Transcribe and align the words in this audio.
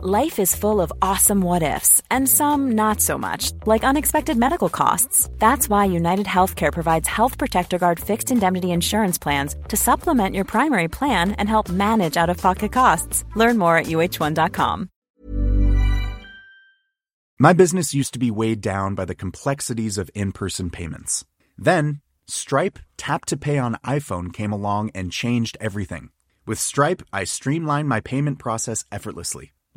Life 0.00 0.38
is 0.38 0.54
full 0.54 0.80
of 0.80 0.92
awesome 1.02 1.40
what 1.40 1.64
ifs, 1.64 2.00
and 2.08 2.28
some 2.28 2.76
not 2.76 3.00
so 3.00 3.18
much, 3.18 3.50
like 3.66 3.82
unexpected 3.82 4.36
medical 4.36 4.68
costs. 4.68 5.28
That's 5.40 5.68
why 5.68 5.86
United 5.86 6.26
Healthcare 6.26 6.72
provides 6.72 7.08
Health 7.08 7.36
Protector 7.36 7.78
Guard 7.78 7.98
fixed 7.98 8.30
indemnity 8.30 8.70
insurance 8.70 9.18
plans 9.18 9.56
to 9.66 9.76
supplement 9.76 10.36
your 10.36 10.44
primary 10.44 10.86
plan 10.86 11.32
and 11.32 11.48
help 11.48 11.68
manage 11.68 12.16
out 12.16 12.30
of 12.30 12.36
pocket 12.36 12.70
costs. 12.70 13.24
Learn 13.34 13.58
more 13.58 13.76
at 13.76 13.86
uh1.com. 13.86 14.88
My 17.40 17.52
business 17.52 17.92
used 17.92 18.12
to 18.12 18.20
be 18.20 18.30
weighed 18.30 18.60
down 18.60 18.94
by 18.94 19.04
the 19.04 19.16
complexities 19.16 19.98
of 19.98 20.12
in 20.14 20.30
person 20.30 20.70
payments. 20.70 21.24
Then, 21.56 22.02
Stripe 22.28 22.78
Tap 22.98 23.24
to 23.24 23.36
Pay 23.36 23.58
on 23.58 23.74
iPhone 23.84 24.32
came 24.32 24.52
along 24.52 24.92
and 24.94 25.10
changed 25.10 25.56
everything. 25.60 26.10
With 26.46 26.60
Stripe, 26.60 27.02
I 27.12 27.24
streamlined 27.24 27.88
my 27.88 27.98
payment 27.98 28.38
process 28.38 28.84
effortlessly. 28.92 29.54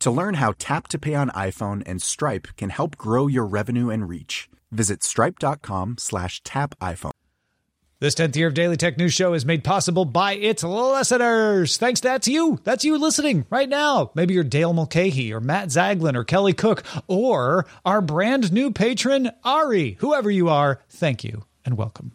To 0.00 0.12
learn 0.12 0.34
how 0.34 0.54
Tap 0.58 0.86
to 0.88 0.98
Pay 0.98 1.16
on 1.16 1.30
iPhone 1.30 1.82
and 1.84 2.00
Stripe 2.00 2.48
can 2.56 2.70
help 2.70 2.96
grow 2.96 3.26
your 3.26 3.44
revenue 3.44 3.90
and 3.90 4.08
reach, 4.08 4.48
visit 4.70 5.02
stripe.com 5.02 5.96
slash 5.98 6.40
tap 6.44 6.76
iPhone. 6.80 7.10
This 7.98 8.14
10th 8.14 8.36
year 8.36 8.46
of 8.46 8.54
Daily 8.54 8.76
Tech 8.76 8.96
News 8.96 9.12
Show 9.12 9.32
is 9.34 9.44
made 9.44 9.64
possible 9.64 10.04
by 10.04 10.34
its 10.34 10.62
listeners. 10.62 11.78
Thanks, 11.78 11.98
that's 11.98 12.28
you. 12.28 12.60
That's 12.62 12.84
you 12.84 12.96
listening 12.96 13.44
right 13.50 13.68
now. 13.68 14.12
Maybe 14.14 14.34
you're 14.34 14.44
Dale 14.44 14.72
Mulcahy 14.72 15.32
or 15.32 15.40
Matt 15.40 15.70
Zaglin 15.70 16.14
or 16.14 16.22
Kelly 16.22 16.52
Cook 16.52 16.84
or 17.08 17.66
our 17.84 18.00
brand 18.00 18.52
new 18.52 18.70
patron, 18.70 19.32
Ari. 19.42 19.96
Whoever 19.98 20.30
you 20.30 20.48
are, 20.48 20.80
thank 20.88 21.24
you 21.24 21.42
and 21.64 21.76
welcome. 21.76 22.12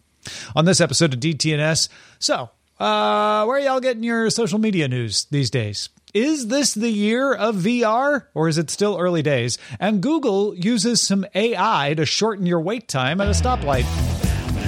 On 0.56 0.64
this 0.64 0.80
episode 0.80 1.14
of 1.14 1.20
DTNS, 1.20 1.90
so 2.18 2.50
uh, 2.80 3.44
where 3.44 3.58
are 3.58 3.60
y'all 3.60 3.82
getting 3.82 4.04
your 4.04 4.30
social 4.30 4.60
media 4.60 4.88
news 4.88 5.26
these 5.32 5.50
days? 5.50 5.90
Is 6.14 6.46
this 6.46 6.76
the 6.76 6.92
year 6.92 7.34
of 7.34 7.56
VR 7.56 8.26
or 8.36 8.48
is 8.48 8.60
it 8.60 8.70
still 8.70 9.00
early 9.00 9.24
days? 9.24 9.58
And 9.80 10.00
Google 10.00 10.54
uses 10.56 11.02
some 11.02 11.26
AI 11.34 11.96
to 11.98 12.06
shorten 12.06 12.46
your 12.46 12.60
wait 12.60 12.88
time 12.88 13.20
at 13.20 13.26
a 13.26 13.32
stoplight. 13.32 13.86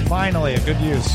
Finally, 0.08 0.54
a 0.54 0.60
good 0.64 0.80
use. 0.80 1.08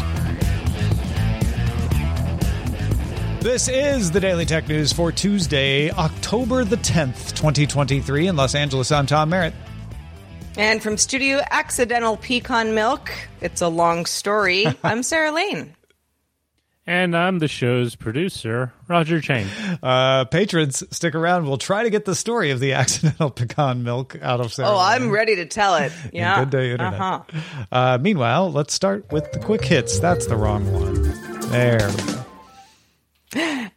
This 3.42 3.68
is 3.68 4.12
the 4.12 4.22
Daily 4.22 4.46
Tech 4.46 4.70
News 4.70 4.94
for 4.94 5.12
Tuesday, 5.12 5.92
October 5.92 6.64
the 6.64 6.78
10th, 6.78 7.34
2023 7.36 8.28
in 8.28 8.38
Los 8.38 8.56
Angeles. 8.56 8.90
I'm 8.90 9.08
Tom 9.08 9.32
Merritt. 9.32 9.54
And 10.56 10.82
from 10.82 10.96
Studio 10.96 11.42
Accidental 11.50 12.16
Pecan 12.16 12.74
Milk, 12.74 13.12
it's 13.42 13.60
a 13.60 13.68
long 13.68 14.06
story. 14.06 14.66
I'm 14.84 15.04
Sarah 15.04 15.34
Lane. 15.34 15.76
And 16.88 17.16
I'm 17.16 17.38
the 17.38 17.48
show's 17.48 17.96
producer, 17.96 18.74
Roger 18.88 19.22
Chang. 19.22 19.46
Uh, 19.84 20.26
patrons, 20.26 20.84
stick 20.96 21.14
around. 21.14 21.46
We'll 21.46 21.60
try 21.60 21.84
to 21.84 21.92
get 21.92 22.06
the 22.06 22.16
story 22.16 22.50
of 22.50 22.60
the 22.60 22.74
accidental 22.74 23.30
pecan 23.30 23.84
milk 23.84 24.18
out 24.22 24.40
of 24.42 24.52
Sarah. 24.52 24.70
Oh, 24.70 24.80
I'm 24.80 25.12
ready 25.12 25.36
to 25.36 25.46
tell 25.46 25.76
it. 25.76 25.92
Yeah. 26.12 26.40
Good 26.40 26.50
day, 26.50 26.72
Internet. 26.72 27.00
Uh-huh. 27.00 27.66
Uh, 27.72 27.98
meanwhile, 28.02 28.52
let's 28.52 28.74
start 28.74 29.12
with 29.12 29.32
the 29.32 29.40
quick 29.40 29.64
hits. 29.64 30.00
That's 30.00 30.26
the 30.26 30.36
wrong 30.36 30.72
one. 30.74 31.04
There 31.52 31.88
we 31.90 32.04
go. 32.04 32.21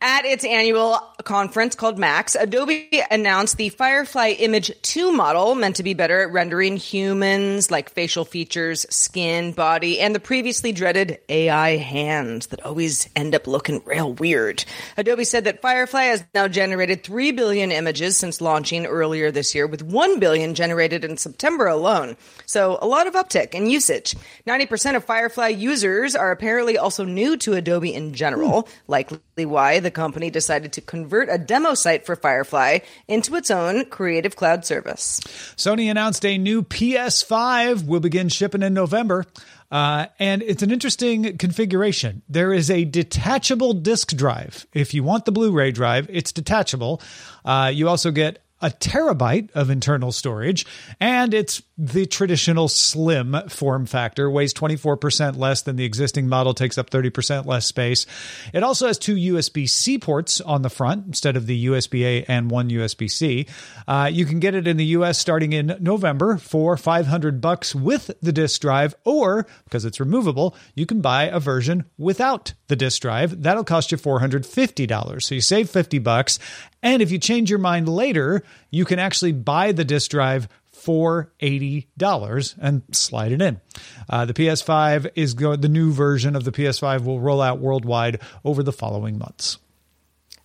At 0.06 0.26
its 0.26 0.44
annual 0.44 1.00
conference 1.24 1.74
called 1.74 1.98
Max, 1.98 2.34
Adobe 2.34 3.02
announced 3.10 3.56
the 3.56 3.70
Firefly 3.70 4.32
Image 4.38 4.70
2 4.82 5.10
model, 5.10 5.54
meant 5.54 5.76
to 5.76 5.82
be 5.82 5.94
better 5.94 6.20
at 6.20 6.30
rendering 6.30 6.76
humans 6.76 7.70
like 7.70 7.88
facial 7.88 8.26
features, 8.26 8.84
skin, 8.90 9.52
body, 9.52 9.98
and 10.00 10.14
the 10.14 10.20
previously 10.20 10.72
dreaded 10.72 11.20
AI 11.30 11.76
hands 11.76 12.48
that 12.48 12.62
always 12.66 13.08
end 13.16 13.34
up 13.34 13.46
looking 13.46 13.80
real 13.86 14.12
weird. 14.12 14.66
Adobe 14.98 15.24
said 15.24 15.44
that 15.44 15.62
Firefly 15.62 16.02
has 16.02 16.22
now 16.34 16.48
generated 16.48 17.02
3 17.02 17.32
billion 17.32 17.72
images 17.72 18.18
since 18.18 18.42
launching 18.42 18.84
earlier 18.84 19.30
this 19.30 19.54
year, 19.54 19.66
with 19.66 19.82
1 19.82 20.20
billion 20.20 20.54
generated 20.54 21.02
in 21.02 21.16
September 21.16 21.66
alone. 21.66 22.18
So 22.44 22.78
a 22.82 22.86
lot 22.86 23.06
of 23.06 23.14
uptick 23.14 23.54
in 23.54 23.70
usage. 23.70 24.14
90% 24.46 24.96
of 24.96 25.04
Firefly 25.04 25.48
users 25.48 26.14
are 26.14 26.30
apparently 26.30 26.76
also 26.76 27.06
new 27.06 27.38
to 27.38 27.54
Adobe 27.54 27.94
in 27.94 28.12
general, 28.12 28.62
hmm. 28.62 28.70
likely 28.86 29.46
why 29.46 29.80
the 29.80 29.93
company 29.94 30.30
decided 30.30 30.72
to 30.74 30.80
convert 30.80 31.28
a 31.30 31.38
demo 31.38 31.74
site 31.74 32.04
for 32.04 32.16
Firefly 32.16 32.80
into 33.08 33.34
its 33.36 33.50
own 33.50 33.86
Creative 33.86 34.36
Cloud 34.36 34.66
service. 34.66 35.20
Sony 35.56 35.90
announced 35.90 36.24
a 36.26 36.36
new 36.36 36.62
PS5 36.62 37.86
will 37.86 38.00
begin 38.00 38.28
shipping 38.28 38.62
in 38.62 38.74
November. 38.74 39.24
Uh, 39.70 40.06
and 40.20 40.42
it's 40.42 40.62
an 40.62 40.70
interesting 40.70 41.36
configuration. 41.38 42.22
There 42.28 42.52
is 42.52 42.70
a 42.70 42.84
detachable 42.84 43.72
disk 43.72 44.14
drive. 44.14 44.66
If 44.72 44.94
you 44.94 45.02
want 45.02 45.24
the 45.24 45.32
Blu 45.32 45.50
ray 45.50 45.72
drive, 45.72 46.06
it's 46.10 46.30
detachable. 46.30 47.00
Uh, 47.44 47.72
you 47.74 47.88
also 47.88 48.10
get 48.10 48.43
a 48.64 48.70
terabyte 48.70 49.50
of 49.52 49.68
internal 49.68 50.10
storage, 50.10 50.64
and 50.98 51.34
it's 51.34 51.60
the 51.76 52.06
traditional 52.06 52.66
slim 52.66 53.36
form 53.48 53.84
factor, 53.84 54.30
weighs 54.30 54.54
24% 54.54 55.36
less 55.36 55.60
than 55.60 55.76
the 55.76 55.84
existing 55.84 56.28
model, 56.28 56.54
takes 56.54 56.78
up 56.78 56.88
30% 56.88 57.44
less 57.44 57.66
space. 57.66 58.06
It 58.54 58.62
also 58.62 58.86
has 58.86 58.98
two 58.98 59.16
USB 59.16 59.68
C 59.68 59.98
ports 59.98 60.40
on 60.40 60.62
the 60.62 60.70
front 60.70 61.06
instead 61.06 61.36
of 61.36 61.46
the 61.46 61.66
USB 61.66 62.04
A 62.04 62.24
and 62.24 62.50
one 62.50 62.70
USB 62.70 63.10
C. 63.10 63.46
Uh, 63.86 64.08
you 64.10 64.24
can 64.24 64.40
get 64.40 64.54
it 64.54 64.66
in 64.66 64.78
the 64.78 64.84
US 64.86 65.18
starting 65.18 65.52
in 65.52 65.76
November 65.78 66.38
for 66.38 66.78
500 66.78 67.42
bucks 67.42 67.74
with 67.74 68.12
the 68.22 68.32
disk 68.32 68.62
drive, 68.62 68.94
or 69.04 69.46
because 69.64 69.84
it's 69.84 70.00
removable, 70.00 70.56
you 70.74 70.86
can 70.86 71.02
buy 71.02 71.24
a 71.24 71.38
version 71.38 71.84
without 71.98 72.54
the 72.68 72.76
disk 72.76 73.02
drive. 73.02 73.42
That'll 73.42 73.62
cost 73.62 73.92
you 73.92 73.98
$450. 73.98 75.22
So 75.22 75.34
you 75.34 75.42
save 75.42 75.68
50 75.68 75.98
bucks. 75.98 76.38
And 76.82 77.00
if 77.00 77.10
you 77.10 77.18
change 77.18 77.48
your 77.48 77.58
mind 77.58 77.88
later, 77.88 78.42
you 78.70 78.84
can 78.84 78.98
actually 78.98 79.32
buy 79.32 79.72
the 79.72 79.84
disk 79.84 80.10
drive 80.10 80.48
for 80.72 81.32
$80 81.40 82.54
and 82.60 82.82
slide 82.92 83.32
it 83.32 83.40
in. 83.40 83.60
Uh, 84.08 84.24
the 84.26 84.34
PS5 84.34 85.10
is 85.14 85.34
go- 85.34 85.56
the 85.56 85.68
new 85.68 85.92
version 85.92 86.36
of 86.36 86.44
the 86.44 86.52
PS5 86.52 87.04
will 87.04 87.20
roll 87.20 87.40
out 87.40 87.58
worldwide 87.58 88.20
over 88.44 88.62
the 88.62 88.72
following 88.72 89.18
months. 89.18 89.58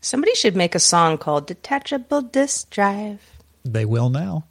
Somebody 0.02 0.34
should 0.36 0.56
make 0.56 0.76
a 0.76 0.80
song 0.80 1.18
called 1.18 1.48
Detachable 1.48 2.22
Disk 2.22 2.70
Drive. 2.70 3.20
They 3.66 3.84
will 3.84 4.10
now 4.10 4.46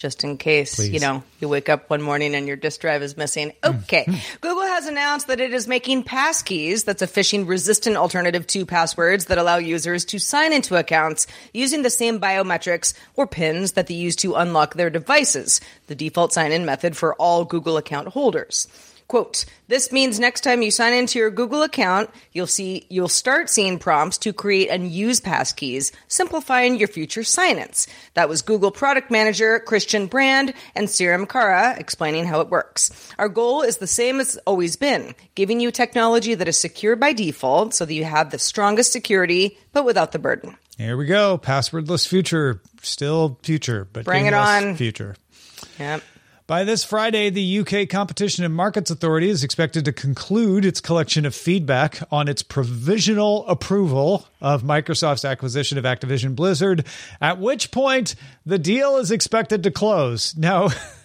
just 0.00 0.24
in 0.24 0.38
case 0.38 0.76
Please. 0.76 0.92
you 0.92 0.98
know 0.98 1.22
you 1.40 1.48
wake 1.48 1.68
up 1.68 1.90
one 1.90 2.00
morning 2.00 2.34
and 2.34 2.48
your 2.48 2.56
disk 2.56 2.80
drive 2.80 3.02
is 3.02 3.16
missing. 3.18 3.52
Hmm. 3.62 3.76
Okay, 3.82 4.04
hmm. 4.04 4.14
Google 4.40 4.64
has 4.64 4.86
announced 4.86 5.26
that 5.26 5.40
it 5.40 5.52
is 5.52 5.68
making 5.68 6.04
passkeys. 6.04 6.84
That's 6.84 7.02
a 7.02 7.06
phishing 7.06 7.46
resistant 7.46 7.96
alternative 7.96 8.46
to 8.48 8.64
passwords 8.64 9.26
that 9.26 9.36
allow 9.36 9.58
users 9.58 10.06
to 10.06 10.18
sign 10.18 10.54
into 10.54 10.76
accounts 10.76 11.26
using 11.52 11.82
the 11.82 11.90
same 11.90 12.18
biometrics 12.18 12.94
or 13.14 13.26
pins 13.26 13.72
that 13.72 13.86
they 13.88 13.94
use 13.94 14.16
to 14.16 14.34
unlock 14.34 14.74
their 14.74 14.90
devices. 14.90 15.60
The 15.86 15.94
default 15.94 16.32
sign 16.32 16.50
in 16.50 16.64
method 16.64 16.96
for 16.96 17.14
all 17.16 17.44
Google 17.44 17.76
account 17.76 18.08
holders. 18.08 18.66
Quote, 19.10 19.44
this 19.66 19.90
means 19.90 20.20
next 20.20 20.42
time 20.42 20.62
you 20.62 20.70
sign 20.70 20.94
into 20.94 21.18
your 21.18 21.32
Google 21.32 21.62
account, 21.62 22.10
you'll 22.30 22.46
see 22.46 22.86
you'll 22.88 23.08
start 23.08 23.50
seeing 23.50 23.76
prompts 23.76 24.18
to 24.18 24.32
create 24.32 24.68
and 24.68 24.88
use 24.88 25.20
passkeys, 25.20 25.90
simplifying 26.06 26.76
your 26.76 26.86
future 26.86 27.24
sign-ins. 27.24 27.88
That 28.14 28.28
was 28.28 28.40
Google 28.40 28.70
product 28.70 29.10
manager 29.10 29.60
Christiaan 29.66 30.08
Brand 30.08 30.54
and 30.76 30.86
Sriram 30.86 31.26
Karra 31.26 31.76
explaining 31.76 32.24
how 32.26 32.40
it 32.40 32.50
works. 32.50 32.92
Our 33.18 33.28
goal 33.28 33.62
is 33.62 33.78
the 33.78 33.88
same 33.88 34.20
as 34.20 34.38
always 34.46 34.76
been, 34.76 35.16
giving 35.34 35.58
you 35.58 35.72
technology 35.72 36.36
that 36.36 36.46
is 36.46 36.56
secure 36.56 36.94
by 36.94 37.12
default 37.12 37.74
so 37.74 37.84
that 37.84 37.94
you 37.94 38.04
have 38.04 38.30
the 38.30 38.38
strongest 38.38 38.92
security 38.92 39.58
but 39.72 39.84
without 39.84 40.12
the 40.12 40.20
burden. 40.20 40.56
Here 40.78 40.96
we 40.96 41.06
go. 41.06 41.36
Passwordless 41.36 42.06
future. 42.06 42.62
Still 42.82 43.40
future, 43.42 43.88
but 43.92 44.04
Bring 44.04 44.26
it 44.26 44.34
on. 44.34 44.76
future. 44.76 45.16
Yep. 45.80 46.02
By 46.50 46.64
this 46.64 46.82
Friday, 46.82 47.30
the 47.30 47.60
UK 47.60 47.88
Competition 47.88 48.44
and 48.44 48.52
Markets 48.52 48.90
Authority 48.90 49.28
is 49.28 49.44
expected 49.44 49.84
to 49.84 49.92
conclude 49.92 50.64
its 50.64 50.80
collection 50.80 51.24
of 51.24 51.32
feedback 51.32 52.02
on 52.10 52.26
its 52.26 52.42
provisional 52.42 53.46
approval 53.46 54.26
of 54.40 54.64
Microsoft's 54.64 55.24
acquisition 55.24 55.78
of 55.78 55.84
Activision 55.84 56.34
Blizzard, 56.34 56.84
at 57.20 57.38
which 57.38 57.70
point 57.70 58.16
the 58.44 58.58
deal 58.58 58.96
is 58.96 59.12
expected 59.12 59.62
to 59.62 59.70
close. 59.70 60.36
Now, 60.36 60.70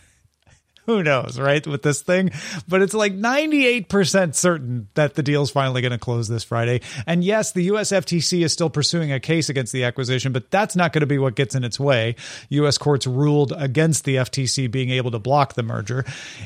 who 0.95 1.03
knows, 1.03 1.39
right? 1.39 1.65
With 1.65 1.81
this 1.81 2.01
thing, 2.01 2.31
but 2.67 2.81
it's 2.81 2.93
like 2.93 3.15
98% 3.15 4.35
certain 4.35 4.87
that 4.93 5.15
the 5.15 5.23
deal's 5.23 5.51
finally 5.51 5.81
going 5.81 5.91
to 5.91 5.97
close 5.97 6.27
this 6.27 6.43
Friday. 6.43 6.81
And 7.07 7.23
yes, 7.23 7.51
the 7.51 7.63
US 7.63 7.91
FTC 7.91 8.43
is 8.43 8.53
still 8.53 8.69
pursuing 8.69 9.11
a 9.11 9.19
case 9.19 9.49
against 9.49 9.73
the 9.73 9.83
acquisition, 9.83 10.31
but 10.31 10.51
that's 10.51 10.75
not 10.75 10.93
going 10.93 11.01
to 11.01 11.07
be 11.07 11.17
what 11.17 11.35
gets 11.35 11.55
in 11.55 11.63
its 11.63 11.79
way. 11.79 12.15
US 12.49 12.77
courts 12.77 13.07
ruled 13.07 13.53
against 13.55 14.05
the 14.05 14.17
FTC 14.17 14.69
being 14.69 14.89
able 14.89 15.11
to 15.11 15.19
block 15.19 15.53
the 15.53 15.63
merger. 15.63 16.05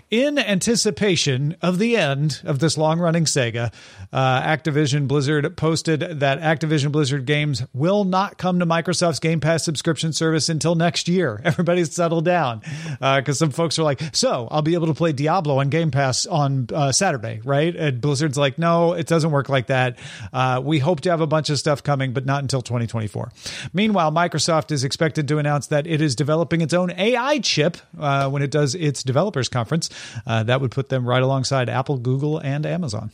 In 0.09 0.37
anticipation 0.37 1.55
of 1.61 1.79
the 1.79 1.97
end 1.97 2.41
of 2.45 2.59
this 2.59 2.77
long 2.77 2.99
running 2.99 3.25
saga, 3.25 3.71
uh, 4.13 4.41
Activision 4.41 5.07
Blizzard 5.07 5.55
posted 5.57 5.99
that 5.99 6.39
Activision 6.39 6.91
Blizzard 6.91 7.25
games 7.25 7.63
will 7.73 8.05
not 8.05 8.37
come 8.37 8.59
to 8.59 8.65
Microsoft's 8.65 9.19
Game 9.19 9.39
Pass 9.39 9.63
subscription 9.63 10.13
service 10.13 10.49
until 10.49 10.75
next 10.75 11.07
year. 11.07 11.41
Everybody's 11.45 11.93
settled 11.93 12.25
down 12.25 12.59
because 12.59 13.29
uh, 13.29 13.33
some 13.33 13.51
folks 13.51 13.77
are 13.77 13.83
like, 13.83 14.01
so 14.13 14.28
so 14.29 14.47
I'll 14.51 14.61
be 14.61 14.75
able 14.75 14.85
to 14.87 14.93
play 14.93 15.11
Diablo 15.11 15.59
on 15.59 15.69
Game 15.69 15.89
Pass 15.89 16.27
on 16.27 16.67
uh, 16.71 16.91
Saturday, 16.91 17.41
right? 17.43 17.75
And 17.75 17.99
Blizzard's 17.99 18.37
like, 18.37 18.59
no, 18.59 18.93
it 18.93 19.07
doesn't 19.07 19.31
work 19.31 19.49
like 19.49 19.67
that. 19.67 19.97
Uh, 20.31 20.61
we 20.63 20.77
hope 20.77 21.01
to 21.01 21.09
have 21.09 21.19
a 21.19 21.25
bunch 21.25 21.49
of 21.49 21.57
stuff 21.57 21.81
coming, 21.81 22.13
but 22.13 22.27
not 22.27 22.43
until 22.43 22.61
2024. 22.61 23.31
Meanwhile, 23.73 24.11
Microsoft 24.11 24.71
is 24.71 24.83
expected 24.83 25.27
to 25.29 25.39
announce 25.39 25.65
that 25.67 25.87
it 25.87 25.99
is 25.99 26.15
developing 26.15 26.61
its 26.61 26.75
own 26.75 26.91
AI 26.91 27.39
chip 27.39 27.77
uh, 27.99 28.29
when 28.29 28.43
it 28.43 28.51
does 28.51 28.75
its 28.75 29.01
developers 29.01 29.49
conference. 29.49 29.89
Uh, 30.27 30.43
that 30.43 30.61
would 30.61 30.69
put 30.69 30.89
them 30.89 31.07
right 31.07 31.23
alongside 31.23 31.67
Apple, 31.67 31.97
Google, 31.97 32.37
and 32.37 32.67
Amazon. 32.67 33.09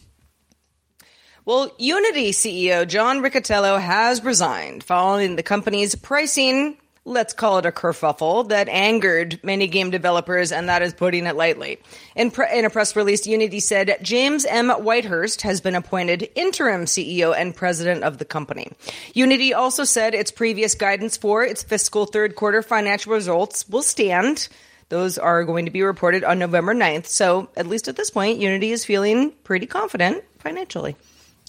Well, 1.45 1.71
Unity 1.77 2.31
CEO 2.31 2.85
John 2.85 3.21
Riccitiello 3.21 3.79
has 3.79 4.21
resigned 4.21 4.83
following 4.83 5.37
the 5.37 5.43
company's 5.43 5.95
pricing 5.95 6.75
let's 7.05 7.33
call 7.33 7.59
it 7.59 7.65
a 7.67 7.71
kerfuffle 7.71 8.49
that 8.49 8.67
angered 8.67 9.39
many 9.43 9.67
game 9.67 9.91
developers, 9.91 10.51
and 10.51 10.67
that 10.67 10.81
is 10.81 10.93
putting 10.93 11.27
it 11.27 11.35
lightly. 11.35 11.79
In, 12.15 12.31
pre- 12.31 12.57
in, 12.57 12.65
a 12.65 12.69
press 12.69 12.95
release, 12.95 13.27
Unity 13.27 13.59
said 13.59 13.97
James 14.01 14.45
M. 14.45 14.69
Whitehurst 14.69 15.41
has 15.41 15.61
been 15.61 15.75
appointed 15.75 16.29
interim 16.35 16.85
CEO 16.85 17.35
and 17.35 17.55
president 17.55 18.03
of 18.03 18.17
the 18.17 18.25
company. 18.25 18.71
Unity 19.13 19.53
also 19.53 19.83
said 19.83 20.15
its 20.15 20.31
previous 20.31 20.73
guidance 20.73 21.15
for 21.15 21.43
its 21.43 21.61
fiscal 21.61 22.05
third 22.05 22.35
quarter 22.35 22.63
financial 22.63 23.13
results 23.13 23.69
will 23.69 23.83
stand. 23.83 24.47
Those 24.89 25.17
are 25.17 25.43
going 25.45 25.65
to 25.65 25.71
be 25.71 25.83
reported 25.83 26.23
on 26.23 26.39
November 26.39 26.73
9th. 26.73 27.05
So, 27.05 27.49
at 27.55 27.67
least 27.67 27.87
at 27.87 27.95
this 27.95 28.09
point, 28.09 28.39
Unity 28.39 28.71
is 28.71 28.83
feeling 28.85 29.31
pretty 29.43 29.67
confident 29.67 30.23
financially. 30.39 30.95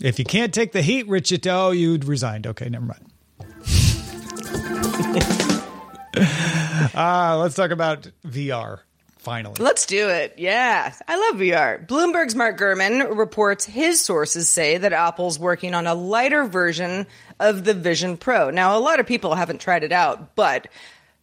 If 0.03 0.19
you 0.19 0.25
can't 0.25 0.53
take 0.53 0.73
the 0.73 0.83
heat, 0.83 1.09
Richard, 1.09 1.47
oh, 1.47 1.71
you'd 1.71 2.05
resigned. 2.05 2.47
Okay, 2.47 2.69
never 2.69 2.85
mind. 2.85 3.13
uh, 6.17 7.37
let's 7.41 7.55
talk 7.55 7.71
about 7.71 8.11
VR. 8.25 8.81
Finally. 9.19 9.57
Let's 9.59 9.87
do 9.87 10.09
it. 10.09 10.35
Yeah. 10.37 10.95
I 11.09 11.17
love 11.17 11.41
VR. 11.41 11.85
Bloomberg's 11.85 12.37
Mark 12.37 12.57
Gurman 12.57 13.17
reports 13.19 13.65
his 13.65 14.01
sources 14.01 14.49
say 14.49 14.79
that 14.79 14.93
Apple's 14.93 15.37
working 15.37 15.75
on 15.75 15.89
a 15.89 15.97
lighter 15.97 16.45
version 16.45 17.09
of 17.41 17.65
the 17.65 17.75
Vision 17.75 18.19
Pro. 18.19 18.51
Now, 18.51 18.79
a 18.79 18.81
lot 18.81 19.01
of 19.01 19.07
people 19.09 19.35
haven't 19.35 19.61
tried 19.61 19.83
it 19.83 19.91
out, 19.91 20.37
but 20.37 20.69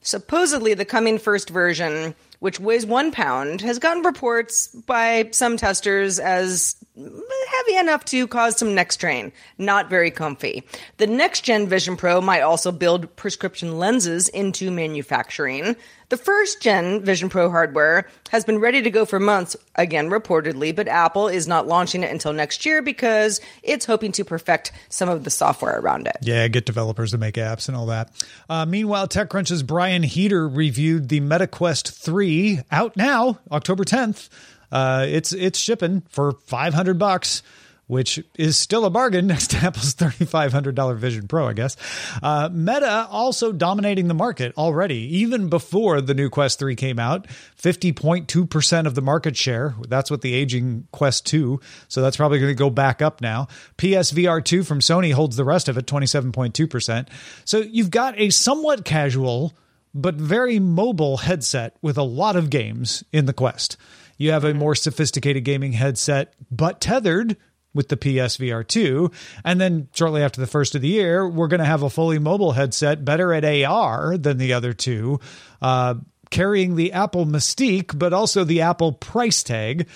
supposedly 0.01 0.74
the 0.74 0.84
coming 0.84 1.18
first 1.18 1.50
version 1.50 2.13
which 2.44 2.60
weighs 2.60 2.86
one 2.86 3.10
pound, 3.10 3.62
has 3.62 3.80
gotten 3.80 4.04
reports 4.04 4.68
by 4.68 5.30
some 5.31 5.56
testers 5.56 6.19
as 6.19 6.75
heavy 6.98 7.78
enough 7.78 8.04
to 8.04 8.28
cause 8.28 8.57
some 8.57 8.75
neck 8.75 8.92
strain. 8.92 9.31
Not 9.57 9.90
very 9.90 10.12
comfy. 10.12 10.63
The 10.98 11.07
next 11.07 11.45
gen 11.45 11.68
Vision 11.68 11.95
Pro 11.95 12.19
might 12.19 12.42
also 12.42 12.74
build 12.74 13.16
prescription 13.16 13.80
lenses 13.80 14.28
into 14.28 14.72
manufacturing. 14.72 15.78
The 16.10 16.18
first 16.18 16.62
gen 16.62 17.01
Vision 17.01 17.30
Pro 17.30 17.50
hardware 17.50 18.07
has 18.30 18.44
been 18.44 18.60
ready 18.60 18.81
to 18.81 18.92
go 18.92 19.06
for 19.06 19.19
months, 19.19 19.56
again, 19.75 20.10
reportedly, 20.10 20.75
but 20.75 20.88
Apple 20.88 21.28
is 21.28 21.48
not 21.48 21.66
launching 21.66 22.04
it 22.04 22.12
until 22.12 22.34
next 22.34 22.66
year 22.66 22.81
because 22.81 23.39
it's 23.63 23.86
hoping 23.86 24.12
to 24.12 24.25
perfect 24.25 24.74
some 24.89 25.10
of 25.10 25.24
the 25.24 25.31
software 25.31 25.80
around 25.80 26.07
it. 26.07 26.18
Yeah, 26.22 26.48
get 26.50 26.66
developers 26.66 27.12
to 27.12 27.18
make 27.18 27.36
apps 27.36 27.68
and 27.68 27.75
all 27.75 27.88
that. 27.88 28.12
Uh, 28.50 28.66
meanwhile, 28.66 29.07
TechCrunch's 29.07 29.63
Brian 29.63 30.04
Heater 30.04 30.48
reviewed 30.48 31.10
the 31.10 31.22
MetaQuest 31.22 31.92
3 31.94 32.32
out 32.71 32.95
now, 32.97 33.39
October 33.51 33.83
10th. 33.83 34.30
Uh, 34.71 35.06
it's 35.07 35.33
it's 35.33 35.59
shipping 35.59 36.01
for 36.09 36.31
500 36.31 36.97
bucks 36.97 37.44
which 37.88 38.24
is 38.35 38.56
still 38.57 38.85
a 38.85 38.89
bargain 38.89 39.27
next 39.33 39.51
to 39.51 39.57
Apple's 39.57 39.94
$3,500 39.95 40.97
Vision 40.97 41.27
Pro, 41.27 41.47
I 41.47 41.53
guess. 41.53 41.75
Uh, 42.21 42.50
Meta 42.51 43.07
also 43.09 43.51
dominating 43.51 44.07
the 44.07 44.13
market 44.13 44.53
already, 44.57 45.18
even 45.18 45.50
before 45.50 46.01
the 46.01 46.13
new 46.13 46.30
Quest 46.30 46.59
3 46.59 46.75
came 46.75 47.00
out. 47.00 47.27
50.2% 47.62 48.86
of 48.86 48.95
the 48.95 49.01
market 49.01 49.36
share. 49.36 49.75
That's 49.88 50.09
what 50.09 50.21
the 50.21 50.33
aging 50.33 50.88
Quest 50.91 51.25
2. 51.27 51.59
So 51.88 52.01
that's 52.01 52.18
probably 52.18 52.39
going 52.39 52.51
to 52.51 52.56
go 52.56 52.69
back 52.69 53.01
up 53.01 53.21
now. 53.21 53.47
PSVR 53.77 54.44
2 54.44 54.63
from 54.63 54.79
Sony 54.79 55.13
holds 55.13 55.36
the 55.36 55.45
rest 55.45 55.68
of 55.68 55.77
it, 55.77 55.86
27.2%. 55.86 57.07
So 57.45 57.59
you've 57.59 57.91
got 57.91 58.18
a 58.18 58.29
somewhat 58.29 58.86
casual, 58.86 59.53
but 59.94 60.16
very 60.16 60.60
mobile 60.60 61.18
headset 61.18 61.78
with 61.81 61.98
a 61.98 62.04
lot 62.04 62.36
of 62.36 62.50
games 62.50 63.04
in 63.12 63.25
the 63.25 63.34
Quest. 63.34 63.78
You 64.18 64.31
have 64.31 64.44
a 64.44 64.54
more 64.54 64.75
sophisticated 64.75 65.44
gaming 65.44 65.74
headset, 65.74 66.34
but 66.51 66.80
tethered 66.80 67.38
with 67.74 67.90
the 67.90 67.98
PSVR 67.98 68.68
2. 68.68 69.12
And 69.44 69.60
then 69.60 69.88
shortly 69.94 70.22
after 70.22 70.40
the 70.40 70.48
first 70.48 70.75
of 70.75 70.81
the 70.81 70.88
year, 70.88 71.28
we're 71.28 71.48
going 71.48 71.60
to 71.60 71.66
have 71.66 71.84
a 71.84 71.90
fully 71.90 72.19
mobile 72.19 72.51
headset, 72.51 73.04
better 73.04 73.34
at 73.34 73.44
AR 73.44 74.18
than 74.18 74.38
the 74.38 74.54
other 74.54 74.74
two, 74.74 75.19
uh, 75.62 75.96
carrying 76.30 76.75
the 76.75 76.94
Apple 76.94 77.25
Mystique, 77.25 77.98
but 77.98 78.13
also 78.13 78.44
the 78.44 78.62
Apple 78.62 78.94
price 78.94 79.44
tag. 79.44 79.88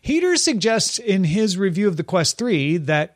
Heater 0.00 0.36
suggests 0.36 0.98
in 1.00 1.24
his 1.24 1.58
review 1.58 1.88
of 1.88 1.96
the 1.96 2.04
Quest 2.04 2.38
3 2.38 2.76
that 2.78 3.15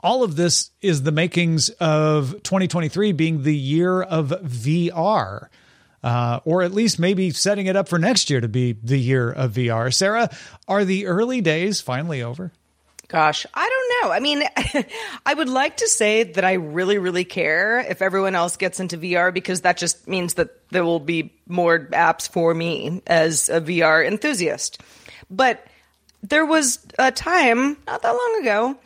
all 0.00 0.22
of 0.22 0.36
this 0.36 0.70
is 0.80 1.02
the 1.02 1.12
makings 1.12 1.70
of 1.70 2.42
2023 2.42 3.12
being 3.12 3.42
the 3.42 3.56
year 3.56 4.02
of 4.02 4.28
VR. 4.28 5.48
Uh, 6.00 6.38
or 6.44 6.62
at 6.62 6.72
least 6.72 7.00
maybe 7.00 7.32
setting 7.32 7.66
it 7.66 7.74
up 7.74 7.88
for 7.88 7.98
next 7.98 8.30
year 8.30 8.40
to 8.40 8.46
be 8.46 8.72
the 8.84 8.98
year 8.98 9.32
of 9.32 9.54
VR. 9.54 9.92
Sarah, 9.92 10.30
are 10.68 10.84
the 10.84 11.06
early 11.06 11.40
days 11.40 11.80
finally 11.80 12.22
over? 12.22 12.52
Gosh, 13.08 13.46
I 13.52 13.68
don't 13.68 14.08
know. 14.08 14.14
I 14.14 14.20
mean, 14.20 14.44
I 15.26 15.34
would 15.34 15.48
like 15.48 15.78
to 15.78 15.88
say 15.88 16.22
that 16.22 16.44
I 16.44 16.52
really, 16.52 16.98
really 16.98 17.24
care 17.24 17.80
if 17.80 18.00
everyone 18.00 18.36
else 18.36 18.56
gets 18.56 18.78
into 18.78 18.96
VR 18.96 19.34
because 19.34 19.62
that 19.62 19.76
just 19.76 20.06
means 20.06 20.34
that 20.34 20.50
there 20.70 20.84
will 20.84 21.00
be 21.00 21.32
more 21.48 21.78
apps 21.78 22.30
for 22.30 22.54
me 22.54 23.02
as 23.06 23.48
a 23.48 23.60
VR 23.60 24.06
enthusiast. 24.06 24.80
But 25.30 25.66
there 26.22 26.46
was 26.46 26.78
a 26.98 27.10
time 27.10 27.76
not 27.86 28.02
that 28.02 28.10
long 28.10 28.38
ago 28.42 28.78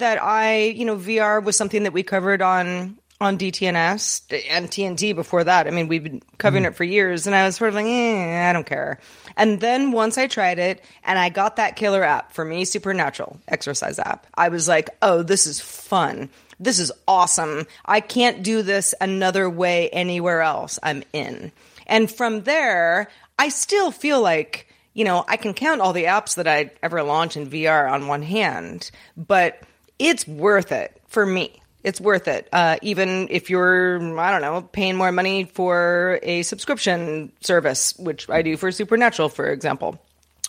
that 0.00 0.22
I, 0.22 0.64
you 0.64 0.84
know, 0.84 0.96
VR 0.96 1.42
was 1.42 1.56
something 1.56 1.84
that 1.84 1.92
we 1.92 2.02
covered 2.02 2.42
on 2.42 2.98
on 3.20 3.36
DTNS 3.36 4.22
and 4.48 4.68
TNT 4.68 5.14
before 5.14 5.44
that. 5.44 5.66
I 5.66 5.70
mean, 5.70 5.88
we've 5.88 6.02
been 6.02 6.22
covering 6.38 6.64
mm. 6.64 6.68
it 6.68 6.74
for 6.76 6.84
years, 6.84 7.26
and 7.26 7.36
I 7.36 7.44
was 7.44 7.56
sort 7.56 7.68
of 7.68 7.74
like, 7.74 7.84
eh, 7.84 8.48
I 8.48 8.52
don't 8.52 8.66
care. 8.66 8.98
And 9.36 9.60
then 9.60 9.92
once 9.92 10.16
I 10.16 10.26
tried 10.26 10.58
it 10.58 10.82
and 11.04 11.18
I 11.18 11.28
got 11.28 11.56
that 11.56 11.76
killer 11.76 12.02
app 12.02 12.32
for 12.32 12.44
me, 12.44 12.64
Supernatural 12.64 13.38
exercise 13.46 13.98
app, 13.98 14.26
I 14.34 14.48
was 14.48 14.68
like, 14.68 14.90
oh, 15.02 15.22
this 15.22 15.46
is 15.46 15.60
fun. 15.60 16.30
This 16.58 16.78
is 16.78 16.92
awesome. 17.06 17.66
I 17.84 18.00
can't 18.00 18.42
do 18.42 18.62
this 18.62 18.94
another 19.00 19.48
way 19.48 19.90
anywhere 19.90 20.40
else. 20.40 20.78
I'm 20.82 21.02
in. 21.12 21.52
And 21.86 22.10
from 22.10 22.42
there, 22.42 23.08
I 23.38 23.48
still 23.48 23.90
feel 23.90 24.20
like, 24.20 24.66
you 24.94 25.04
know, 25.04 25.24
I 25.28 25.36
can 25.36 25.54
count 25.54 25.80
all 25.80 25.92
the 25.92 26.04
apps 26.04 26.36
that 26.36 26.48
I 26.48 26.70
ever 26.82 27.02
launch 27.02 27.36
in 27.36 27.48
VR 27.48 27.90
on 27.90 28.06
one 28.06 28.22
hand, 28.22 28.90
but 29.16 29.62
it's 30.00 30.26
worth 30.26 30.72
it 30.72 31.00
for 31.06 31.24
me 31.24 31.60
it's 31.82 32.00
worth 32.00 32.28
it. 32.28 32.48
Uh, 32.52 32.76
even 32.82 33.28
if 33.30 33.48
you're, 33.48 33.96
I 34.18 34.30
don't 34.30 34.42
know, 34.42 34.62
paying 34.62 34.96
more 34.96 35.12
money 35.12 35.44
for 35.44 36.18
a 36.22 36.42
subscription 36.42 37.32
service, 37.40 37.94
which 37.98 38.28
I 38.28 38.42
do 38.42 38.56
for 38.56 38.70
Supernatural, 38.70 39.28
for 39.28 39.46
example, 39.46 39.98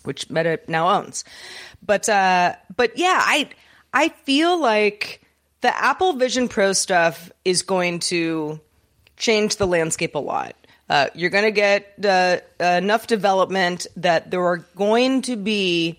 which 0.03 0.29
Meta 0.29 0.59
now 0.67 0.89
owns. 0.89 1.23
But 1.85 2.09
uh, 2.09 2.55
but 2.75 2.97
yeah, 2.97 3.21
I 3.23 3.49
I 3.93 4.09
feel 4.09 4.59
like 4.59 5.21
the 5.61 5.75
Apple 5.75 6.13
Vision 6.13 6.47
Pro 6.47 6.73
stuff 6.73 7.31
is 7.45 7.61
going 7.61 7.99
to 7.99 8.59
change 9.17 9.55
the 9.55 9.67
landscape 9.67 10.15
a 10.15 10.19
lot. 10.19 10.55
Uh, 10.89 11.07
you're 11.15 11.29
going 11.29 11.45
to 11.45 11.51
get 11.51 11.95
uh, 12.03 12.39
enough 12.59 13.07
development 13.07 13.87
that 13.95 14.29
there 14.29 14.43
are 14.43 14.57
going 14.75 15.21
to 15.21 15.37
be 15.37 15.97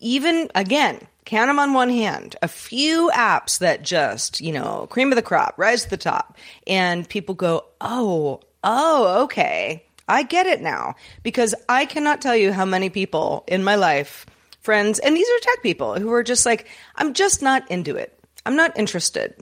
even 0.00 0.50
again 0.56 1.06
count 1.28 1.50
them 1.50 1.58
on 1.58 1.74
one 1.74 1.90
hand, 1.90 2.36
a 2.40 2.48
few 2.48 3.10
apps 3.10 3.58
that 3.58 3.82
just, 3.82 4.40
you 4.40 4.50
know, 4.50 4.86
cream 4.88 5.12
of 5.12 5.16
the 5.16 5.22
crop, 5.22 5.54
rise 5.58 5.84
to 5.84 5.90
the 5.90 5.98
top. 5.98 6.38
And 6.66 7.06
people 7.06 7.34
go, 7.34 7.66
oh, 7.82 8.40
oh, 8.64 9.24
okay. 9.24 9.84
I 10.08 10.22
get 10.22 10.46
it 10.46 10.62
now. 10.62 10.94
Because 11.22 11.54
I 11.68 11.84
cannot 11.84 12.22
tell 12.22 12.34
you 12.34 12.50
how 12.50 12.64
many 12.64 12.88
people 12.88 13.44
in 13.46 13.62
my 13.62 13.74
life, 13.74 14.24
friends, 14.60 14.98
and 15.00 15.14
these 15.14 15.28
are 15.28 15.40
tech 15.42 15.62
people 15.62 16.00
who 16.00 16.10
are 16.14 16.22
just 16.22 16.46
like, 16.46 16.66
I'm 16.96 17.12
just 17.12 17.42
not 17.42 17.70
into 17.70 17.94
it. 17.94 18.18
I'm 18.46 18.56
not 18.56 18.78
interested. 18.78 19.34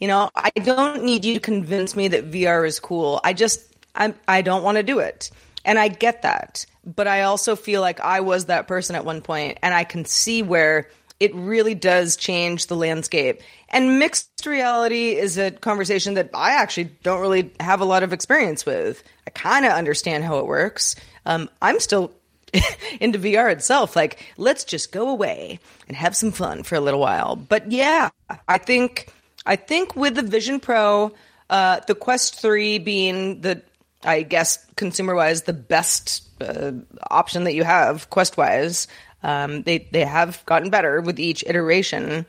You 0.00 0.08
know, 0.08 0.30
I 0.34 0.50
don't 0.50 1.04
need 1.04 1.24
you 1.24 1.34
to 1.34 1.40
convince 1.40 1.94
me 1.94 2.08
that 2.08 2.32
VR 2.32 2.66
is 2.66 2.80
cool. 2.80 3.20
I 3.22 3.32
just, 3.32 3.60
I'm, 3.94 4.16
I 4.26 4.42
don't 4.42 4.64
want 4.64 4.76
to 4.78 4.82
do 4.82 4.98
it. 4.98 5.30
And 5.64 5.78
I 5.78 5.86
get 5.86 6.22
that. 6.22 6.66
But 6.84 7.06
I 7.06 7.22
also 7.22 7.54
feel 7.54 7.80
like 7.80 8.00
I 8.00 8.20
was 8.20 8.46
that 8.46 8.66
person 8.66 8.96
at 8.96 9.04
one 9.04 9.20
point, 9.20 9.58
and 9.62 9.72
I 9.72 9.84
can 9.84 10.04
see 10.04 10.42
where 10.42 10.88
it 11.20 11.34
really 11.34 11.74
does 11.74 12.16
change 12.16 12.66
the 12.66 12.76
landscape. 12.76 13.42
And 13.68 13.98
mixed 13.98 14.46
reality 14.46 15.16
is 15.16 15.36
a 15.36 15.50
conversation 15.50 16.14
that 16.14 16.30
I 16.32 16.52
actually 16.52 16.90
don't 17.02 17.20
really 17.20 17.52
have 17.60 17.80
a 17.80 17.84
lot 17.84 18.02
of 18.02 18.12
experience 18.12 18.64
with. 18.64 19.02
I 19.26 19.30
kind 19.30 19.66
of 19.66 19.72
understand 19.72 20.24
how 20.24 20.38
it 20.38 20.46
works. 20.46 20.96
Um, 21.26 21.50
I'm 21.60 21.80
still 21.80 22.12
into 23.00 23.18
VR 23.18 23.52
itself. 23.52 23.96
Like, 23.96 24.32
let's 24.36 24.64
just 24.64 24.92
go 24.92 25.08
away 25.08 25.58
and 25.88 25.96
have 25.96 26.16
some 26.16 26.32
fun 26.32 26.62
for 26.62 26.76
a 26.76 26.80
little 26.80 27.00
while. 27.00 27.36
But 27.36 27.70
yeah, 27.70 28.10
I 28.46 28.58
think 28.58 29.12
I 29.44 29.56
think 29.56 29.96
with 29.96 30.14
the 30.14 30.22
Vision 30.22 30.60
Pro, 30.60 31.12
uh, 31.50 31.80
the 31.86 31.94
Quest 31.94 32.40
Three 32.40 32.78
being 32.78 33.40
the 33.40 33.62
I 34.04 34.22
guess 34.22 34.64
consumer 34.76 35.14
wise 35.14 35.42
the 35.42 35.52
best 35.52 36.28
uh, 36.40 36.72
option 37.10 37.44
that 37.44 37.54
you 37.54 37.64
have 37.64 38.08
quest 38.10 38.36
wise. 38.36 38.86
Um, 39.22 39.62
they 39.62 39.88
they 39.90 40.04
have 40.04 40.44
gotten 40.46 40.70
better 40.70 41.00
with 41.00 41.18
each 41.18 41.44
iteration. 41.46 42.26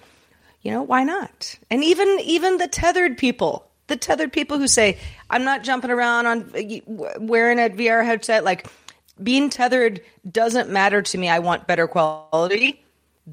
You 0.61 0.71
know 0.71 0.83
why 0.83 1.03
not? 1.03 1.57
And 1.69 1.83
even 1.83 2.19
even 2.23 2.57
the 2.57 2.67
tethered 2.67 3.17
people, 3.17 3.69
the 3.87 3.95
tethered 3.95 4.33
people 4.33 4.57
who 4.57 4.67
say 4.67 4.97
I'm 5.29 5.43
not 5.43 5.63
jumping 5.63 5.91
around 5.91 6.25
on 6.25 6.51
wearing 7.19 7.59
a 7.59 7.69
VR 7.69 8.03
headset, 8.03 8.43
like 8.43 8.67
being 9.21 9.49
tethered 9.49 10.01
doesn't 10.29 10.69
matter 10.69 11.01
to 11.01 11.17
me. 11.17 11.29
I 11.29 11.39
want 11.39 11.67
better 11.67 11.87
quality 11.87 12.83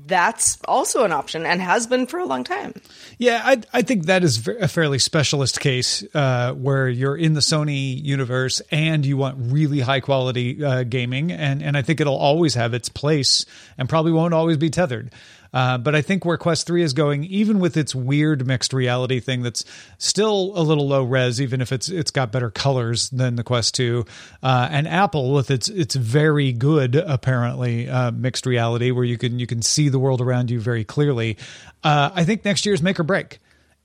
that's 0.05 0.59
also 0.67 1.05
an 1.05 1.12
option 1.12 1.47
and 1.47 1.61
has 1.61 1.87
been 1.87 2.07
for 2.07 2.19
a 2.19 2.26
long 2.26 2.45
time. 2.45 2.75
Yeah, 3.19 3.41
I, 3.43 3.62
I 3.73 3.83
think 3.83 4.07
that 4.07 4.25
is 4.25 4.47
a 4.47 4.69
fairly 4.69 4.99
specialist 4.99 5.61
case 5.61 6.05
uh, 6.15 6.53
where 6.53 6.88
you're 6.88 7.17
in 7.17 7.35
the 7.35 7.41
Sony 7.41 8.03
universe 8.03 8.61
and 8.71 9.07
you 9.07 9.17
want 9.17 9.37
really 9.38 9.81
high 9.81 10.00
quality 10.00 10.62
uh, 10.62 10.83
gaming, 10.83 11.33
and 11.33 11.62
and 11.62 11.76
I 11.76 11.83
think 11.83 12.00
it'll 12.00 12.17
always 12.17 12.55
have 12.55 12.75
its 12.75 12.88
place 12.88 13.47
and 13.79 13.88
probably 13.88 14.12
won't 14.12 14.35
always 14.35 14.57
be 14.57 14.71
tethered. 14.71 15.12
Uh, 15.53 15.79
but 15.79 15.95
I 15.95 16.03
think 16.03 16.25
where 16.25 16.37
Quest 16.37 16.67
3 16.67 16.83
is 16.83 16.93
going, 16.93 17.25
even 17.25 17.61
with 17.61 17.76
its 17.76 17.95
weird 17.95 18.47
mixed 18.47 18.73
reality 18.73 19.21
thing 19.21 19.43
that's 19.43 19.65
still 19.99 20.53
a 20.55 20.62
little 20.62 20.88
low 20.88 21.05
res, 21.05 21.41
even 21.41 21.61
if 21.61 21.73
it's 21.73 21.88
it's 21.88 22.11
got 22.11 22.33
better 22.33 22.50
colors 22.50 23.11
than 23.11 23.37
the 23.37 23.45
Quest 23.45 23.75
2, 23.75 24.05
uh, 24.43 24.69
and 24.71 24.87
Apple 24.88 25.33
with 25.33 25.50
its 25.50 25.69
its 25.69 25.95
very 25.95 26.53
good 26.53 26.97
apparently 26.97 27.88
uh, 27.88 28.11
mixed 28.11 28.47
reality 28.47 28.91
where 28.91 29.05
you 29.05 29.19
can 29.19 29.38
you 29.38 29.47
can 29.47 29.62
see 29.62 29.88
the 29.88 29.99
world 29.99 30.21
around 30.21 30.50
you 30.50 30.61
very 30.61 30.85
clearly. 30.85 31.37
Uh, 31.83 32.11
I 32.15 32.25
think 32.25 32.45
next 32.45 32.67
year's 32.67 32.83
make 32.83 32.99
or 32.99 33.05
break. 33.05 33.38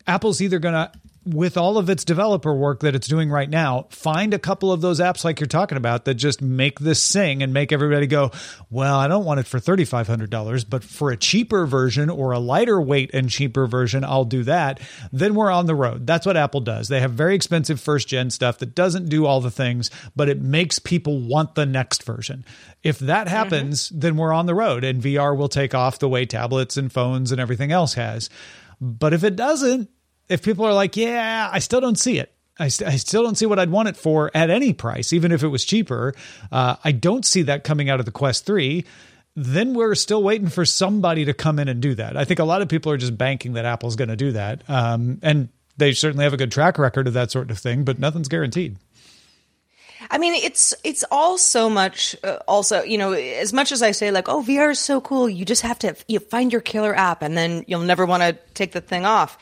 Apple's 0.08 0.42
either 0.42 0.60
going 0.60 0.74
to 0.74 0.92
with 1.24 1.56
all 1.56 1.78
of 1.78 1.90
its 1.90 2.04
developer 2.04 2.54
work 2.54 2.80
that 2.80 2.96
it's 2.96 3.08
doing 3.08 3.30
right 3.30 3.50
now, 3.50 3.86
find 3.90 4.34
a 4.34 4.40
couple 4.40 4.72
of 4.72 4.82
those 4.82 5.00
apps 5.00 5.24
like 5.24 5.40
you're 5.40 5.48
talking 5.48 5.78
about 5.78 6.06
that 6.06 6.16
just 6.16 6.42
make 6.42 6.80
this 6.80 7.02
sing 7.02 7.44
and 7.44 7.54
make 7.54 7.72
everybody 7.72 8.08
go, 8.08 8.32
well, 8.72 8.96
I 8.96 9.08
don't 9.08 9.24
want 9.24 9.40
it 9.40 9.46
for 9.46 9.60
$3,500, 9.60 10.66
but 10.68 10.84
for 10.84 11.12
a 11.12 11.18
cheaper 11.18 11.68
version 11.68 12.10
or 12.10 12.32
a 12.32 12.40
lighter 12.40 12.82
weight 12.82 13.12
and 13.14 13.30
cheaper 13.30 13.68
version, 13.68 14.04
I'll 14.04 14.26
do 14.26 14.44
that. 14.46 14.80
Then 15.12 15.36
we're 15.36 15.52
on 15.52 15.68
the 15.68 15.76
road. 15.76 16.08
That's 16.08 16.26
what 16.26 16.38
Apple 16.38 16.62
does. 16.62 16.88
They 16.88 17.02
have 17.02 17.12
very 17.12 17.36
expensive 17.36 17.80
first 17.80 18.08
gen 18.08 18.32
stuff 18.32 18.58
that 18.58 18.74
doesn't 18.74 19.10
do 19.10 19.28
all 19.28 19.42
the 19.42 19.52
things, 19.52 19.92
but 20.16 20.28
it 20.28 20.42
makes 20.42 20.80
people 20.80 21.20
want 21.20 21.54
the 21.54 21.68
next 21.68 22.04
version. 22.04 22.44
If 22.82 22.98
that 23.00 23.28
mm-hmm. 23.28 23.36
happens, 23.36 23.90
mm-hmm. 23.90 24.00
then 24.00 24.18
we're 24.18 24.34
on 24.34 24.48
the 24.48 24.56
road 24.56 24.84
and 24.84 25.04
VR 25.04 25.38
will 25.38 25.50
take 25.50 25.76
off 25.76 26.00
the 26.00 26.10
way 26.10 26.26
tablets 26.26 26.78
and 26.78 26.92
phones 26.92 27.32
and 27.32 27.40
everything 27.40 27.72
else 27.72 27.94
has. 27.94 28.32
But 28.80 29.14
if 29.14 29.24
it 29.24 29.36
doesn't, 29.36 29.88
if 30.30 30.44
people 30.44 30.66
are 30.66 30.74
like, 30.74 30.98
yeah, 30.98 31.50
I 31.52 31.60
still 31.60 31.82
don't 31.82 32.00
see 32.00 32.20
it. 32.20 32.34
I, 32.60 32.68
st- 32.68 32.90
I, 32.90 32.98
still 32.98 33.24
don't 33.24 33.36
see 33.36 33.46
what 33.46 33.60
I'd 33.60 33.72
want 33.72 33.88
it 33.88 33.98
for 33.98 34.30
at 34.34 34.50
any 34.50 34.74
price, 34.74 35.14
even 35.14 35.32
if 35.32 35.44
it 35.44 35.48
was 35.48 35.66
cheaper. 35.66 36.14
Uh, 36.52 36.76
I 36.84 36.92
don't 36.92 37.26
see 37.26 37.42
that 37.44 37.64
coming 37.64 37.90
out 37.90 38.00
of 38.00 38.06
the 38.06 38.12
Quest 38.12 38.46
3. 38.46 38.86
Then 39.36 39.74
we're 39.74 39.96
still 39.96 40.22
waiting 40.22 40.48
for 40.50 40.66
somebody 40.66 41.26
to 41.26 41.34
come 41.34 41.58
in 41.58 41.68
and 41.68 41.82
do 41.82 41.96
that. 41.96 42.18
I 42.18 42.26
think 42.26 42.40
a 42.40 42.44
lot 42.44 42.62
of 42.62 42.68
people 42.68 42.92
are 42.92 42.98
just 42.98 43.18
banking 43.18 43.54
that 43.54 43.66
Apple's 43.66 43.96
going 43.96 44.10
to 44.10 44.16
do 44.16 44.34
that. 44.34 44.64
Um, 44.70 45.20
and 45.24 45.50
they 45.78 45.94
certainly 45.94 46.24
have 46.24 46.34
a 46.34 46.38
good 46.38 46.52
track 46.52 46.78
record 46.78 47.08
of 47.08 47.14
that 47.14 47.32
sort 47.32 47.50
of 47.50 47.58
thing, 47.58 47.84
but 47.84 47.98
nothing's 47.98 48.28
guaranteed. 48.28 48.78
I 50.10 50.18
mean, 50.18 50.34
it's 50.34 50.74
it's 50.84 51.06
all 51.12 51.38
so 51.38 51.70
much. 51.70 52.16
Uh, 52.24 52.40
also, 52.48 52.82
you 52.82 52.98
know, 52.98 53.14
as 53.14 53.54
much 53.54 53.72
as 53.72 53.82
I 53.82 53.92
say 53.92 54.12
like, 54.12 54.28
oh, 54.28 54.42
VR 54.42 54.72
is 54.72 54.80
so 54.80 55.00
cool, 55.00 55.30
you 55.30 55.46
just 55.46 55.62
have 55.62 55.80
to 55.80 55.96
you 56.08 56.20
find 56.20 56.52
your 56.52 56.62
killer 56.62 56.94
app, 56.94 57.22
and 57.22 57.38
then 57.38 57.64
you'll 57.68 57.82
never 57.82 58.06
want 58.06 58.24
to 58.24 58.38
take 58.54 58.72
the 58.72 58.82
thing 58.82 59.06
off 59.06 59.38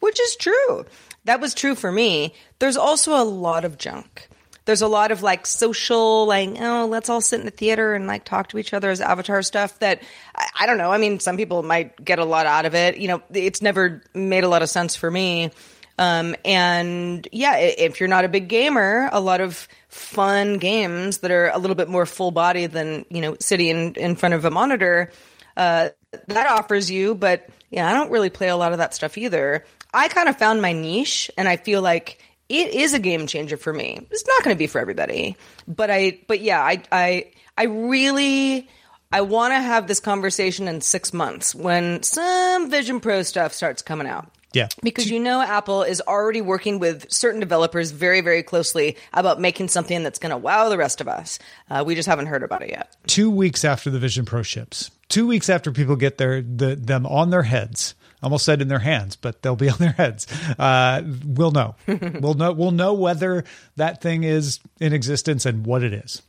which 0.00 0.20
is 0.20 0.36
true. 0.36 0.84
That 1.24 1.40
was 1.40 1.54
true 1.54 1.74
for 1.74 1.92
me. 1.92 2.34
There's 2.58 2.76
also 2.76 3.20
a 3.20 3.24
lot 3.24 3.64
of 3.64 3.78
junk. 3.78 4.28
There's 4.64 4.82
a 4.82 4.88
lot 4.88 5.10
of 5.10 5.22
like 5.22 5.46
social, 5.46 6.26
like, 6.26 6.50
oh, 6.60 6.86
let's 6.88 7.08
all 7.08 7.20
sit 7.20 7.40
in 7.40 7.46
the 7.46 7.50
theater 7.50 7.94
and 7.94 8.06
like 8.06 8.24
talk 8.24 8.48
to 8.48 8.58
each 8.58 8.72
other 8.72 8.90
as 8.90 9.00
avatar 9.00 9.42
stuff 9.42 9.78
that 9.80 10.02
I, 10.34 10.48
I 10.60 10.66
don't 10.66 10.78
know. 10.78 10.92
I 10.92 10.98
mean, 10.98 11.18
some 11.18 11.36
people 11.36 11.62
might 11.62 12.02
get 12.04 12.18
a 12.18 12.24
lot 12.24 12.46
out 12.46 12.66
of 12.66 12.74
it. 12.74 12.98
You 12.98 13.08
know, 13.08 13.22
it's 13.32 13.62
never 13.62 14.02
made 14.14 14.44
a 14.44 14.48
lot 14.48 14.62
of 14.62 14.68
sense 14.68 14.96
for 14.96 15.10
me. 15.10 15.50
Um, 15.98 16.34
and 16.44 17.26
yeah, 17.32 17.56
if 17.58 18.00
you're 18.00 18.08
not 18.08 18.24
a 18.24 18.28
big 18.28 18.48
gamer, 18.48 19.10
a 19.12 19.20
lot 19.20 19.40
of 19.40 19.68
fun 19.88 20.58
games 20.58 21.18
that 21.18 21.30
are 21.30 21.48
a 21.48 21.58
little 21.58 21.76
bit 21.76 21.88
more 21.88 22.06
full 22.06 22.30
body 22.30 22.66
than, 22.66 23.04
you 23.10 23.20
know, 23.20 23.36
sitting 23.40 23.68
in, 23.68 23.94
in 23.94 24.16
front 24.16 24.34
of 24.34 24.44
a 24.44 24.50
monitor, 24.50 25.10
uh, 25.56 25.90
that 26.28 26.46
offers 26.46 26.90
you. 26.90 27.14
But 27.14 27.48
yeah, 27.70 27.88
I 27.88 27.92
don't 27.92 28.10
really 28.10 28.30
play 28.30 28.48
a 28.48 28.56
lot 28.56 28.72
of 28.72 28.78
that 28.78 28.94
stuff 28.94 29.18
either. 29.18 29.64
I 29.92 30.08
kind 30.08 30.28
of 30.28 30.38
found 30.38 30.62
my 30.62 30.72
niche 30.72 31.30
and 31.36 31.48
I 31.48 31.56
feel 31.56 31.82
like 31.82 32.22
it 32.48 32.74
is 32.74 32.94
a 32.94 32.98
game 32.98 33.26
changer 33.26 33.56
for 33.56 33.72
me. 33.72 34.06
It's 34.10 34.26
not 34.26 34.42
going 34.42 34.54
to 34.54 34.58
be 34.58 34.66
for 34.66 34.80
everybody, 34.80 35.36
but 35.68 35.90
I 35.90 36.18
but 36.26 36.40
yeah, 36.40 36.60
I 36.60 36.82
I 36.90 37.30
I 37.56 37.64
really 37.64 38.68
I 39.12 39.22
want 39.22 39.52
to 39.52 39.60
have 39.60 39.86
this 39.86 40.00
conversation 40.00 40.68
in 40.68 40.80
6 40.80 41.12
months 41.12 41.54
when 41.54 42.02
some 42.02 42.70
Vision 42.70 43.00
Pro 43.00 43.22
stuff 43.22 43.52
starts 43.52 43.82
coming 43.82 44.06
out. 44.06 44.30
Yeah. 44.52 44.68
Because 44.82 45.10
you 45.10 45.20
know 45.20 45.40
Apple 45.40 45.82
is 45.82 46.00
already 46.00 46.40
working 46.40 46.78
with 46.78 47.10
certain 47.10 47.40
developers 47.40 47.92
very, 47.92 48.20
very 48.20 48.42
closely 48.42 48.96
about 49.12 49.40
making 49.40 49.68
something 49.68 50.02
that's 50.02 50.18
going 50.18 50.30
to 50.30 50.36
wow 50.36 50.68
the 50.68 50.78
rest 50.78 51.00
of 51.00 51.08
us. 51.08 51.38
Uh, 51.68 51.84
we 51.86 51.94
just 51.94 52.08
haven't 52.08 52.26
heard 52.26 52.42
about 52.42 52.62
it 52.62 52.70
yet. 52.70 52.96
Two 53.06 53.30
weeks 53.30 53.64
after 53.64 53.90
the 53.90 53.98
Vision 53.98 54.24
Pro 54.24 54.42
ships, 54.42 54.90
two 55.08 55.26
weeks 55.26 55.48
after 55.48 55.70
people 55.70 55.96
get 55.96 56.18
their 56.18 56.42
the, 56.42 56.74
them 56.74 57.06
on 57.06 57.30
their 57.30 57.44
heads, 57.44 57.94
almost 58.22 58.44
said 58.44 58.60
in 58.62 58.68
their 58.68 58.80
hands, 58.80 59.16
but 59.16 59.42
they'll 59.42 59.56
be 59.56 59.68
on 59.70 59.78
their 59.78 59.92
heads. 59.92 60.26
Uh, 60.58 61.02
we'll 61.24 61.50
know. 61.50 61.74
we'll 61.86 62.34
know. 62.34 62.52
We'll 62.52 62.70
know 62.70 62.94
whether 62.94 63.44
that 63.76 64.00
thing 64.00 64.24
is 64.24 64.60
in 64.80 64.92
existence 64.92 65.46
and 65.46 65.66
what 65.66 65.82
it 65.82 65.92
is. 65.92 66.22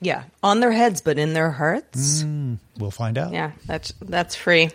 Yeah, 0.00 0.24
on 0.42 0.60
their 0.60 0.70
heads, 0.70 1.00
but 1.00 1.18
in 1.18 1.32
their 1.32 1.50
hearts. 1.50 2.22
Mm, 2.22 2.58
we'll 2.78 2.92
find 2.92 3.18
out. 3.18 3.32
Yeah, 3.32 3.52
that's 3.66 3.92
that's 4.00 4.36
free. 4.36 4.70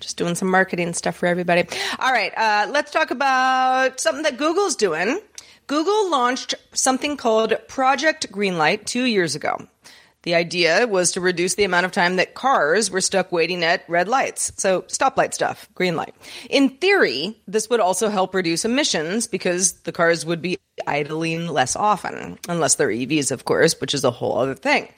Just 0.00 0.16
doing 0.18 0.34
some 0.34 0.50
marketing 0.50 0.92
stuff 0.92 1.16
for 1.16 1.26
everybody. 1.26 1.66
All 1.98 2.12
right, 2.12 2.32
uh, 2.36 2.68
let's 2.70 2.90
talk 2.90 3.10
about 3.10 3.98
something 3.98 4.22
that 4.24 4.36
Google's 4.36 4.76
doing. 4.76 5.20
Google 5.66 6.10
launched 6.10 6.54
something 6.72 7.16
called 7.16 7.54
Project 7.66 8.30
Green 8.30 8.58
Light 8.58 8.86
two 8.86 9.04
years 9.04 9.34
ago. 9.34 9.66
The 10.22 10.34
idea 10.34 10.86
was 10.86 11.12
to 11.12 11.20
reduce 11.20 11.54
the 11.54 11.64
amount 11.64 11.86
of 11.86 11.92
time 11.92 12.16
that 12.16 12.34
cars 12.34 12.90
were 12.90 13.00
stuck 13.00 13.30
waiting 13.30 13.62
at 13.62 13.88
red 13.88 14.08
lights. 14.08 14.52
So 14.56 14.82
stoplight 14.82 15.32
stuff, 15.32 15.68
green 15.74 15.94
light. 15.94 16.14
In 16.50 16.70
theory, 16.70 17.40
this 17.46 17.70
would 17.70 17.80
also 17.80 18.08
help 18.08 18.34
reduce 18.34 18.64
emissions 18.64 19.26
because 19.26 19.74
the 19.82 19.92
cars 19.92 20.26
would 20.26 20.42
be 20.42 20.58
idling 20.86 21.46
less 21.48 21.76
often, 21.76 22.38
unless 22.48 22.74
they're 22.74 22.88
EVs, 22.88 23.30
of 23.30 23.44
course, 23.44 23.80
which 23.80 23.94
is 23.94 24.04
a 24.04 24.10
whole 24.10 24.38
other 24.38 24.54
thing. 24.54 24.88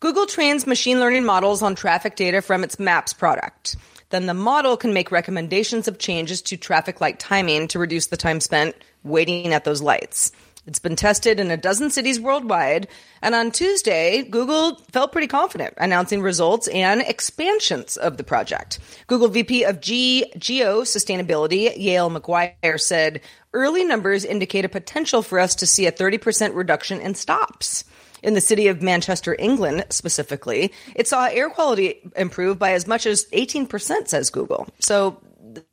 Google 0.00 0.24
trains 0.24 0.66
machine 0.66 0.98
learning 0.98 1.24
models 1.24 1.62
on 1.62 1.74
traffic 1.74 2.16
data 2.16 2.40
from 2.40 2.64
its 2.64 2.78
Maps 2.78 3.12
product. 3.12 3.76
Then 4.08 4.26
the 4.26 4.34
model 4.34 4.76
can 4.76 4.94
make 4.94 5.12
recommendations 5.12 5.88
of 5.88 5.98
changes 5.98 6.40
to 6.42 6.56
traffic 6.56 7.00
light 7.00 7.20
timing 7.20 7.68
to 7.68 7.78
reduce 7.78 8.06
the 8.06 8.16
time 8.16 8.40
spent 8.40 8.74
waiting 9.04 9.52
at 9.52 9.64
those 9.64 9.82
lights. 9.82 10.32
It's 10.66 10.78
been 10.78 10.96
tested 10.96 11.40
in 11.40 11.50
a 11.50 11.56
dozen 11.56 11.90
cities 11.90 12.20
worldwide. 12.20 12.86
And 13.22 13.34
on 13.34 13.50
Tuesday, 13.50 14.22
Google 14.22 14.76
felt 14.92 15.12
pretty 15.12 15.26
confident 15.26 15.74
announcing 15.78 16.20
results 16.20 16.68
and 16.68 17.00
expansions 17.00 17.96
of 17.96 18.16
the 18.16 18.24
project. 18.24 18.78
Google 19.06 19.28
VP 19.28 19.64
of 19.64 19.80
G- 19.80 20.30
Geo 20.36 20.82
Sustainability, 20.82 21.74
Yael 21.76 22.10
Maguire, 22.10 22.78
said 22.78 23.20
early 23.54 23.84
numbers 23.84 24.24
indicate 24.24 24.64
a 24.64 24.68
potential 24.68 25.22
for 25.22 25.38
us 25.38 25.54
to 25.56 25.66
see 25.66 25.86
a 25.86 25.92
30% 25.92 26.54
reduction 26.54 27.00
in 27.00 27.14
stops. 27.14 27.84
In 28.22 28.34
the 28.34 28.40
city 28.42 28.68
of 28.68 28.82
Manchester, 28.82 29.34
England 29.38 29.86
specifically, 29.88 30.72
it 30.94 31.08
saw 31.08 31.24
air 31.26 31.48
quality 31.48 32.00
improve 32.16 32.58
by 32.58 32.72
as 32.72 32.86
much 32.86 33.06
as 33.06 33.24
18%, 33.32 34.08
says 34.08 34.28
Google. 34.28 34.68
So 34.78 35.18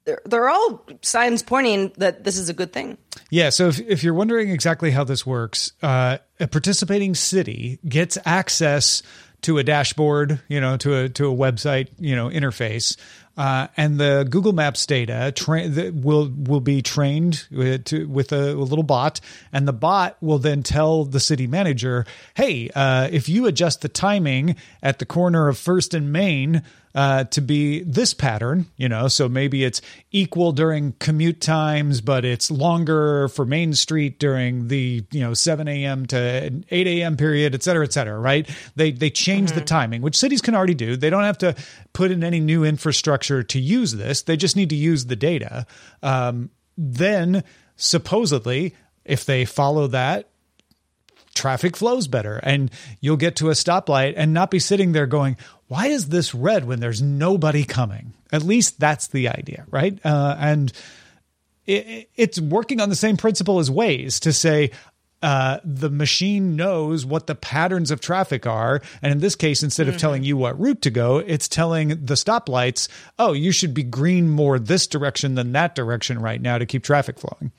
they're, 0.05 0.21
they're 0.25 0.49
all 0.49 0.85
signs 1.01 1.43
pointing 1.43 1.91
that 1.97 2.23
this 2.23 2.37
is 2.37 2.49
a 2.49 2.53
good 2.53 2.73
thing. 2.73 2.97
Yeah. 3.29 3.49
So 3.49 3.67
if, 3.67 3.79
if 3.79 4.03
you're 4.03 4.13
wondering 4.13 4.49
exactly 4.49 4.91
how 4.91 5.03
this 5.03 5.25
works, 5.25 5.73
uh, 5.81 6.17
a 6.39 6.47
participating 6.47 7.15
city 7.15 7.79
gets 7.87 8.17
access 8.25 9.03
to 9.41 9.57
a 9.57 9.63
dashboard, 9.63 10.41
you 10.47 10.59
know, 10.59 10.77
to 10.77 10.95
a 10.95 11.09
to 11.09 11.31
a 11.31 11.35
website, 11.35 11.89
you 11.99 12.15
know, 12.15 12.29
interface, 12.29 12.97
uh, 13.37 13.67
and 13.77 13.99
the 13.99 14.25
Google 14.27 14.51
Maps 14.51 14.85
data 14.85 15.31
tra- 15.35 15.91
will 15.93 16.31
will 16.35 16.59
be 16.59 16.81
trained 16.81 17.45
with, 17.51 17.85
to, 17.85 18.07
with 18.07 18.31
a, 18.31 18.53
a, 18.53 18.55
little 18.55 18.83
bot, 18.83 19.19
and 19.53 19.67
the 19.67 19.73
bot 19.73 20.17
will 20.21 20.39
then 20.39 20.63
tell 20.63 21.05
the 21.05 21.19
city 21.19 21.45
manager, 21.45 22.05
"Hey, 22.35 22.69
uh, 22.73 23.09
if 23.11 23.29
you 23.29 23.45
adjust 23.45 23.81
the 23.81 23.89
timing 23.89 24.55
at 24.81 24.97
the 24.97 25.05
corner 25.05 25.47
of 25.47 25.57
First 25.57 25.93
and 25.93 26.11
Main 26.11 26.63
uh, 26.97 27.25
to 27.25 27.41
be 27.41 27.83
this 27.83 28.15
pattern, 28.15 28.65
you 28.75 28.89
know, 28.89 29.07
so 29.07 29.29
maybe 29.29 29.63
it's 29.63 29.83
equal 30.09 30.51
during 30.51 30.93
commute 30.93 31.39
times, 31.39 32.01
but 32.01 32.25
it's 32.25 32.49
longer 32.49 33.27
for 33.27 33.45
Main 33.45 33.75
Street 33.75 34.17
during 34.17 34.67
the 34.67 35.05
you 35.11 35.19
know 35.19 35.35
7 35.35 35.67
a.m. 35.67 36.07
to 36.07 36.17
8 36.71 36.87
a.m. 36.87 37.15
period, 37.15 37.53
et 37.53 37.61
cetera, 37.61 37.85
et 37.85 37.93
cetera. 37.93 38.19
Right? 38.19 38.49
They 38.75 38.89
they 38.89 39.11
change 39.11 39.49
mm-hmm. 39.49 39.59
the 39.59 39.65
timing, 39.65 40.01
which 40.01 40.17
cities 40.17 40.41
can 40.41 40.55
already 40.55 40.73
do. 40.73 40.97
They 40.97 41.11
don't 41.11 41.23
have 41.23 41.37
to 41.37 41.53
put 41.93 42.09
in 42.09 42.23
any 42.23 42.39
new 42.39 42.63
infrastructure 42.63 43.43
to 43.43 43.59
use 43.59 43.91
this. 43.91 44.23
They 44.23 44.35
just 44.35 44.55
need 44.55 44.71
to 44.71 44.75
use 44.75 45.05
the 45.05 45.15
data. 45.15 45.67
Um, 46.01 46.49
then 46.79 47.43
supposedly, 47.75 48.73
if 49.05 49.23
they 49.23 49.45
follow 49.45 49.85
that 49.85 50.29
traffic 51.37 51.77
flows 51.77 52.07
better 52.07 52.37
and 52.43 52.69
you'll 52.99 53.17
get 53.17 53.37
to 53.37 53.49
a 53.49 53.53
stoplight 53.53 54.15
and 54.17 54.33
not 54.33 54.51
be 54.51 54.59
sitting 54.59 54.91
there 54.91 55.07
going 55.07 55.37
why 55.67 55.87
is 55.87 56.09
this 56.09 56.33
red 56.33 56.65
when 56.65 56.79
there's 56.79 57.01
nobody 57.01 57.63
coming? 57.63 58.13
At 58.31 58.43
least 58.43 58.79
that's 58.79 59.07
the 59.07 59.29
idea, 59.29 59.65
right? 59.69 59.99
Uh, 60.05 60.35
and 60.39 60.71
it, 61.65 62.09
it's 62.15 62.39
working 62.39 62.79
on 62.79 62.89
the 62.89 62.95
same 62.95 63.17
principle 63.17 63.59
as 63.59 63.69
Waze 63.69 64.19
to 64.21 64.33
say, 64.33 64.71
uh, 65.21 65.59
the 65.63 65.89
machine 65.89 66.55
knows 66.55 67.05
what 67.05 67.25
the 67.25 67.35
patterns 67.35 67.89
of 67.89 67.99
traffic 67.99 68.45
are. 68.45 68.81
And 69.01 69.11
in 69.11 69.19
this 69.19 69.35
case, 69.35 69.63
instead 69.63 69.87
of 69.87 69.95
mm-hmm. 69.95 69.99
telling 69.99 70.23
you 70.23 70.37
what 70.37 70.59
route 70.59 70.83
to 70.83 70.91
go, 70.91 71.17
it's 71.17 71.47
telling 71.47 71.89
the 71.89 72.13
stoplights, 72.13 72.87
oh, 73.17 73.33
you 73.33 73.51
should 73.51 73.73
be 73.73 73.83
green 73.83 74.29
more 74.29 74.59
this 74.59 74.85
direction 74.85 75.35
than 75.35 75.53
that 75.53 75.75
direction 75.75 76.19
right 76.19 76.39
now 76.39 76.59
to 76.59 76.65
keep 76.65 76.83
traffic 76.83 77.19
flowing. 77.19 77.51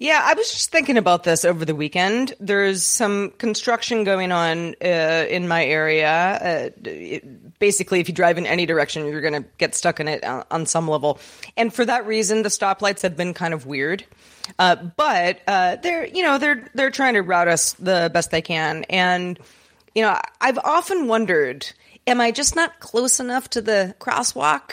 Yeah, 0.00 0.22
I 0.24 0.32
was 0.32 0.50
just 0.50 0.70
thinking 0.70 0.96
about 0.96 1.24
this 1.24 1.44
over 1.44 1.66
the 1.66 1.74
weekend. 1.74 2.32
There's 2.40 2.82
some 2.82 3.32
construction 3.32 4.02
going 4.02 4.32
on 4.32 4.74
uh, 4.82 5.26
in 5.28 5.46
my 5.46 5.62
area. 5.62 6.08
Uh, 6.08 6.88
it, 6.88 7.58
basically, 7.58 8.00
if 8.00 8.08
you 8.08 8.14
drive 8.14 8.38
in 8.38 8.46
any 8.46 8.64
direction, 8.64 9.04
you're 9.04 9.20
going 9.20 9.42
to 9.42 9.46
get 9.58 9.74
stuck 9.74 10.00
in 10.00 10.08
it 10.08 10.24
on, 10.24 10.44
on, 10.50 10.64
some 10.64 10.88
level. 10.88 11.18
And 11.54 11.70
for 11.70 11.84
that 11.84 12.06
reason, 12.06 12.40
the 12.44 12.48
stoplights 12.48 13.02
have 13.02 13.14
been 13.14 13.34
kind 13.34 13.52
of 13.52 13.66
weird. 13.66 14.06
Uh, 14.58 14.76
but 14.76 15.40
uh, 15.46 15.76
they're, 15.76 16.06
you 16.06 16.22
know, 16.22 16.38
they're 16.38 16.66
they're 16.72 16.90
trying 16.90 17.12
to 17.12 17.20
route 17.20 17.48
us 17.48 17.74
the 17.74 18.10
best 18.10 18.30
they 18.30 18.40
can. 18.40 18.84
And 18.88 19.38
you 19.94 20.00
know, 20.00 20.18
I've 20.40 20.58
often 20.64 21.08
wondered 21.08 21.70
am 22.06 22.20
I 22.20 22.30
just 22.30 22.56
not 22.56 22.80
close 22.80 23.20
enough 23.20 23.50
to 23.50 23.60
the 23.60 23.94
crosswalk 23.98 24.72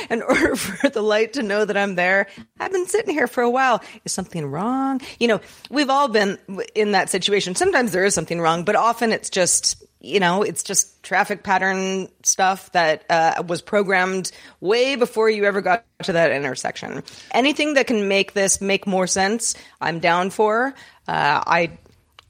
in 0.10 0.22
order 0.22 0.56
for 0.56 0.88
the 0.88 1.02
light 1.02 1.34
to 1.34 1.42
know 1.42 1.64
that 1.64 1.76
I'm 1.76 1.94
there? 1.94 2.28
I've 2.58 2.72
been 2.72 2.86
sitting 2.86 3.14
here 3.14 3.26
for 3.26 3.42
a 3.42 3.50
while. 3.50 3.82
Is 4.04 4.12
something 4.12 4.46
wrong? 4.46 5.00
You 5.18 5.28
know, 5.28 5.40
we've 5.70 5.90
all 5.90 6.08
been 6.08 6.38
in 6.74 6.92
that 6.92 7.10
situation. 7.10 7.54
Sometimes 7.54 7.92
there 7.92 8.04
is 8.04 8.14
something 8.14 8.40
wrong, 8.40 8.64
but 8.64 8.76
often 8.76 9.12
it's 9.12 9.30
just, 9.30 9.82
you 10.00 10.20
know, 10.20 10.42
it's 10.42 10.62
just 10.62 11.02
traffic 11.02 11.42
pattern 11.42 12.08
stuff 12.22 12.70
that 12.72 13.04
uh, 13.10 13.42
was 13.46 13.60
programmed 13.60 14.30
way 14.60 14.96
before 14.96 15.28
you 15.28 15.44
ever 15.44 15.60
got 15.60 15.84
to 16.04 16.12
that 16.12 16.32
intersection. 16.32 17.02
Anything 17.32 17.74
that 17.74 17.86
can 17.86 18.08
make 18.08 18.32
this 18.32 18.60
make 18.60 18.86
more 18.86 19.06
sense, 19.06 19.54
I'm 19.80 19.98
down 19.98 20.30
for. 20.30 20.74
Uh, 21.06 21.42
I, 21.46 21.78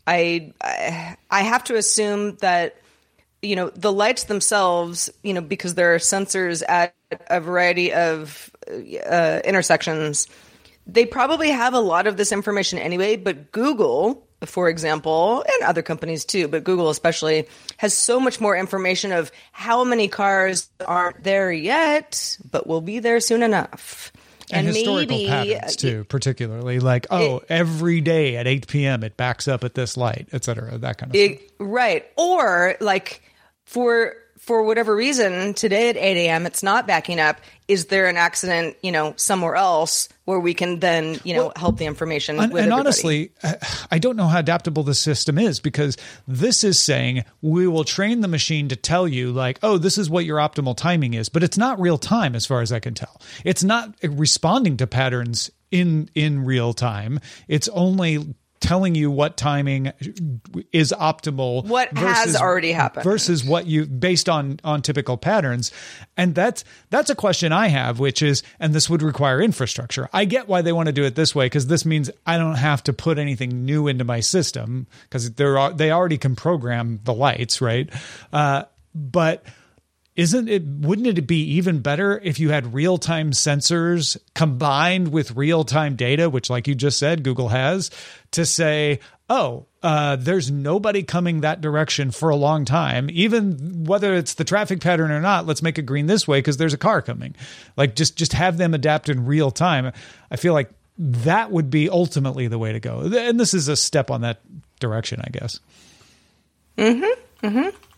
I, 0.06 1.16
I 1.30 1.42
have 1.42 1.64
to 1.64 1.76
assume 1.76 2.36
that 2.36 2.81
you 3.42 3.56
know 3.56 3.70
the 3.70 3.92
lights 3.92 4.24
themselves 4.24 5.10
you 5.22 5.34
know 5.34 5.40
because 5.40 5.74
there 5.74 5.94
are 5.94 5.98
sensors 5.98 6.62
at 6.66 6.94
a 7.28 7.40
variety 7.40 7.92
of 7.92 8.50
uh, 8.68 9.40
intersections 9.44 10.28
they 10.86 11.04
probably 11.04 11.50
have 11.50 11.74
a 11.74 11.80
lot 11.80 12.06
of 12.06 12.16
this 12.16 12.32
information 12.32 12.78
anyway 12.78 13.16
but 13.16 13.52
google 13.52 14.26
for 14.44 14.68
example 14.68 15.42
and 15.42 15.68
other 15.68 15.82
companies 15.82 16.24
too 16.24 16.48
but 16.48 16.64
google 16.64 16.88
especially 16.88 17.46
has 17.76 17.96
so 17.96 18.18
much 18.18 18.40
more 18.40 18.56
information 18.56 19.12
of 19.12 19.30
how 19.50 19.84
many 19.84 20.08
cars 20.08 20.70
aren't 20.86 21.22
there 21.22 21.52
yet 21.52 22.38
but 22.50 22.66
will 22.66 22.80
be 22.80 23.00
there 23.00 23.20
soon 23.20 23.42
enough 23.42 24.12
and, 24.50 24.66
and 24.66 24.76
historical 24.76 25.16
maybe, 25.16 25.28
patterns 25.28 25.76
too, 25.76 26.04
particularly 26.04 26.78
like 26.78 27.06
oh, 27.10 27.38
it, 27.38 27.44
every 27.48 28.02
day 28.02 28.36
at 28.36 28.46
eight 28.46 28.66
p.m. 28.66 29.02
it 29.02 29.16
backs 29.16 29.48
up 29.48 29.64
at 29.64 29.74
this 29.74 29.96
light, 29.96 30.28
et 30.32 30.44
cetera, 30.44 30.76
that 30.76 30.98
kind 30.98 31.10
of 31.10 31.16
it. 31.16 31.50
Right, 31.58 32.04
or 32.16 32.76
like 32.80 33.22
for 33.72 34.14
for 34.38 34.64
whatever 34.64 34.94
reason 34.94 35.54
today 35.54 35.88
at 35.88 35.96
8 35.96 36.26
a.m. 36.26 36.46
it's 36.46 36.64
not 36.64 36.84
backing 36.84 37.20
up. 37.20 37.40
Is 37.68 37.86
there 37.86 38.08
an 38.08 38.16
accident, 38.16 38.76
you 38.82 38.90
know, 38.90 39.14
somewhere 39.16 39.54
else 39.54 40.08
where 40.24 40.40
we 40.40 40.52
can 40.52 40.80
then, 40.80 41.20
you 41.22 41.34
know, 41.34 41.44
well, 41.44 41.52
help 41.54 41.78
the 41.78 41.86
information? 41.86 42.40
And, 42.40 42.52
and 42.52 42.72
honestly, 42.72 43.30
I 43.92 44.00
don't 44.00 44.16
know 44.16 44.26
how 44.26 44.40
adaptable 44.40 44.82
the 44.82 44.96
system 44.96 45.38
is 45.38 45.60
because 45.60 45.96
this 46.26 46.64
is 46.64 46.80
saying 46.80 47.24
we 47.40 47.68
will 47.68 47.84
train 47.84 48.20
the 48.20 48.26
machine 48.26 48.68
to 48.70 48.76
tell 48.76 49.06
you 49.06 49.30
like, 49.30 49.60
oh, 49.62 49.78
this 49.78 49.96
is 49.96 50.10
what 50.10 50.24
your 50.24 50.38
optimal 50.38 50.76
timing 50.76 51.14
is, 51.14 51.28
but 51.28 51.44
it's 51.44 51.56
not 51.56 51.80
real 51.80 51.96
time 51.96 52.34
as 52.34 52.44
far 52.44 52.62
as 52.62 52.72
I 52.72 52.80
can 52.80 52.94
tell. 52.94 53.20
It's 53.44 53.62
not 53.62 53.94
responding 54.02 54.76
to 54.78 54.88
patterns 54.88 55.52
in 55.70 56.10
in 56.16 56.44
real 56.44 56.74
time. 56.74 57.20
It's 57.46 57.68
only 57.68 58.34
telling 58.62 58.94
you 58.94 59.10
what 59.10 59.36
timing 59.36 59.92
is 60.72 60.94
optimal 60.98 61.66
what 61.66 61.90
versus, 61.90 62.34
has 62.34 62.36
already 62.36 62.72
happened. 62.72 63.04
versus 63.04 63.44
what 63.44 63.66
you 63.66 63.84
based 63.84 64.28
on 64.28 64.58
on 64.64 64.80
typical 64.80 65.16
patterns. 65.16 65.72
And 66.16 66.34
that's 66.34 66.64
that's 66.90 67.10
a 67.10 67.14
question 67.14 67.52
i 67.52 67.68
have 67.68 67.98
which 67.98 68.22
is 68.22 68.42
and 68.60 68.72
this 68.72 68.88
would 68.88 69.02
require 69.02 69.42
infrastructure. 69.42 70.08
I 70.12 70.24
get 70.24 70.48
why 70.48 70.62
they 70.62 70.72
want 70.72 70.86
to 70.86 70.92
do 70.92 71.04
it 71.04 71.14
this 71.14 71.34
way 71.34 71.46
because 71.46 71.66
this 71.66 71.84
means 71.84 72.10
i 72.26 72.38
don't 72.38 72.54
have 72.54 72.82
to 72.84 72.92
put 72.92 73.18
anything 73.18 73.64
new 73.64 73.88
into 73.88 74.04
my 74.04 74.20
system 74.20 74.86
because 75.02 75.32
they're 75.32 75.72
they 75.72 75.90
already 75.90 76.18
can 76.18 76.36
program 76.36 77.00
the 77.04 77.12
lights 77.12 77.60
right? 77.60 77.90
Uh, 78.32 78.64
but 78.94 79.44
isn't 80.14 80.48
it 80.48 80.62
wouldn't 80.64 81.06
it 81.06 81.26
be 81.26 81.42
even 81.42 81.80
better 81.80 82.18
if 82.22 82.38
you 82.38 82.50
had 82.50 82.74
real-time 82.74 83.30
sensors 83.30 84.16
combined 84.34 85.08
with 85.08 85.36
real-time 85.36 85.96
data 85.96 86.28
which 86.28 86.50
like 86.50 86.66
you 86.68 86.74
just 86.74 86.98
said 86.98 87.22
google 87.22 87.48
has 87.48 87.90
to 88.30 88.44
say 88.44 88.98
oh 89.30 89.66
uh, 89.82 90.14
there's 90.16 90.50
nobody 90.50 91.02
coming 91.02 91.40
that 91.40 91.60
direction 91.60 92.12
for 92.12 92.30
a 92.30 92.36
long 92.36 92.64
time. 92.64 93.08
Even 93.10 93.84
whether 93.84 94.14
it's 94.14 94.34
the 94.34 94.44
traffic 94.44 94.80
pattern 94.80 95.10
or 95.10 95.20
not 95.20 95.44
let's 95.44 95.62
make 95.62 95.76
it 95.76 95.82
green 95.82 96.06
this 96.06 96.28
way 96.28 96.38
because 96.38 96.56
there's 96.56 96.72
a 96.72 96.78
car 96.78 97.02
coming. 97.02 97.34
Like 97.76 97.96
just 97.96 98.16
just 98.16 98.32
have 98.32 98.58
them 98.58 98.74
adapt 98.74 99.08
in 99.08 99.26
real 99.26 99.50
time. 99.50 99.92
I 100.30 100.36
feel 100.36 100.52
like 100.52 100.70
that 100.98 101.50
would 101.50 101.68
be 101.68 101.90
ultimately 101.90 102.46
the 102.46 102.58
way 102.58 102.72
to 102.72 102.80
go. 102.80 103.00
And 103.00 103.40
this 103.40 103.54
is 103.54 103.66
a 103.66 103.76
step 103.76 104.10
on 104.10 104.20
that 104.20 104.40
direction 104.78 105.20
i 105.24 105.30
guess. 105.30 105.58
Mm-hmm. 106.76 107.46
Mm-hmm 107.46 107.91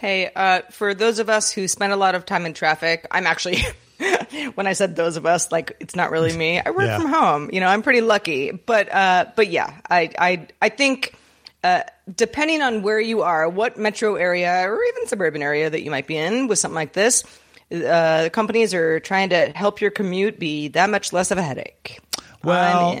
Hey, 0.00 0.30
uh, 0.34 0.62
for 0.70 0.94
those 0.94 1.18
of 1.18 1.28
us 1.28 1.52
who 1.52 1.68
spend 1.68 1.92
a 1.92 1.96
lot 1.96 2.14
of 2.14 2.24
time 2.24 2.46
in 2.46 2.54
traffic, 2.54 3.06
I'm 3.10 3.26
actually, 3.26 3.58
when 4.54 4.66
I 4.66 4.72
said 4.72 4.96
those 4.96 5.18
of 5.18 5.26
us, 5.26 5.52
like 5.52 5.76
it's 5.78 5.94
not 5.94 6.10
really 6.10 6.34
me. 6.34 6.58
I 6.58 6.70
work 6.70 6.86
yeah. 6.86 6.98
from 6.98 7.10
home. 7.10 7.50
You 7.52 7.60
know, 7.60 7.66
I'm 7.66 7.82
pretty 7.82 8.00
lucky. 8.00 8.50
But, 8.50 8.90
uh, 8.90 9.26
but 9.36 9.50
yeah, 9.50 9.78
I, 9.90 10.10
I, 10.18 10.48
I 10.62 10.70
think, 10.70 11.14
uh, 11.62 11.82
depending 12.16 12.62
on 12.62 12.80
where 12.80 12.98
you 12.98 13.20
are, 13.20 13.46
what 13.46 13.76
metro 13.76 14.14
area 14.14 14.66
or 14.66 14.82
even 14.82 15.06
suburban 15.06 15.42
area 15.42 15.68
that 15.68 15.82
you 15.82 15.90
might 15.90 16.06
be 16.06 16.16
in 16.16 16.48
with 16.48 16.58
something 16.58 16.76
like 16.76 16.94
this, 16.94 17.22
uh, 17.70 18.30
companies 18.32 18.72
are 18.72 19.00
trying 19.00 19.28
to 19.28 19.50
help 19.54 19.82
your 19.82 19.90
commute 19.90 20.38
be 20.38 20.68
that 20.68 20.88
much 20.88 21.12
less 21.12 21.30
of 21.30 21.36
a 21.36 21.42
headache. 21.42 22.00
Well, 22.42 22.98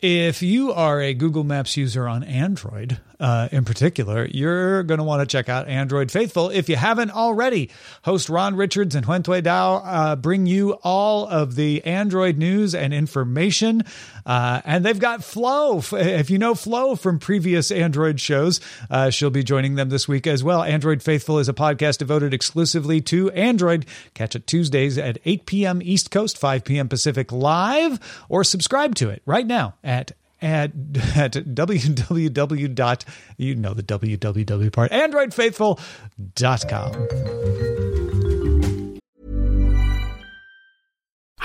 if 0.00 0.40
you 0.40 0.72
are 0.72 0.98
a 1.02 1.12
Google 1.12 1.44
Maps 1.44 1.76
user 1.76 2.08
on 2.08 2.24
Android, 2.24 3.00
uh, 3.20 3.48
in 3.50 3.64
particular, 3.64 4.26
you're 4.30 4.82
going 4.82 4.98
to 4.98 5.04
want 5.04 5.20
to 5.20 5.26
check 5.26 5.48
out 5.48 5.68
Android 5.68 6.10
Faithful 6.10 6.50
if 6.50 6.68
you 6.68 6.76
haven't 6.76 7.10
already. 7.10 7.70
Host 8.02 8.28
Ron 8.28 8.56
Richards 8.56 8.94
and 8.94 9.06
Huyen 9.06 9.24
Tue 9.24 9.42
Dao 9.42 9.82
uh, 9.84 10.16
bring 10.16 10.46
you 10.46 10.72
all 10.84 11.26
of 11.26 11.54
the 11.54 11.84
Android 11.84 12.36
news 12.36 12.74
and 12.74 12.94
information. 12.94 13.82
Uh, 14.24 14.60
and 14.64 14.84
they've 14.84 14.98
got 14.98 15.24
Flo. 15.24 15.82
If 15.92 16.30
you 16.30 16.38
know 16.38 16.54
Flo 16.54 16.94
from 16.94 17.18
previous 17.18 17.70
Android 17.70 18.20
shows, 18.20 18.60
uh, 18.90 19.10
she'll 19.10 19.30
be 19.30 19.42
joining 19.42 19.74
them 19.74 19.88
this 19.88 20.06
week 20.06 20.26
as 20.26 20.44
well. 20.44 20.62
Android 20.62 21.02
Faithful 21.02 21.38
is 21.38 21.48
a 21.48 21.54
podcast 21.54 21.98
devoted 21.98 22.32
exclusively 22.32 23.00
to 23.02 23.30
Android. 23.30 23.86
Catch 24.14 24.36
it 24.36 24.46
Tuesdays 24.46 24.98
at 24.98 25.18
8 25.24 25.46
p.m. 25.46 25.80
East 25.82 26.10
Coast, 26.10 26.38
5 26.38 26.64
p.m. 26.64 26.88
Pacific 26.88 27.32
live, 27.32 27.98
or 28.28 28.44
subscribe 28.44 28.94
to 28.96 29.08
it 29.08 29.22
right 29.26 29.46
now 29.46 29.74
at 29.82 30.12
at, 30.40 30.70
at 31.16 31.32
www. 31.32 32.74
dot 32.74 33.04
you 33.36 33.54
know 33.54 33.74
the 33.74 33.82
www 33.82 34.72
part 34.72 34.90
androidfaithful.com 34.90 37.08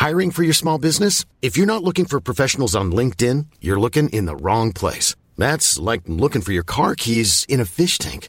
Hiring 0.03 0.31
for 0.31 0.43
your 0.43 0.53
small 0.53 0.77
business? 0.77 1.23
If 1.41 1.55
you're 1.55 1.65
not 1.65 1.81
looking 1.81 2.03
for 2.03 2.19
professionals 2.19 2.75
on 2.75 2.91
LinkedIn, 2.91 3.45
you're 3.61 3.79
looking 3.79 4.09
in 4.09 4.25
the 4.25 4.35
wrong 4.35 4.73
place. 4.73 5.15
That's 5.37 5.79
like 5.79 6.01
looking 6.07 6.41
for 6.41 6.51
your 6.51 6.65
car 6.65 6.93
keys 6.95 7.45
in 7.47 7.61
a 7.61 7.65
fish 7.65 7.99
tank. 7.99 8.27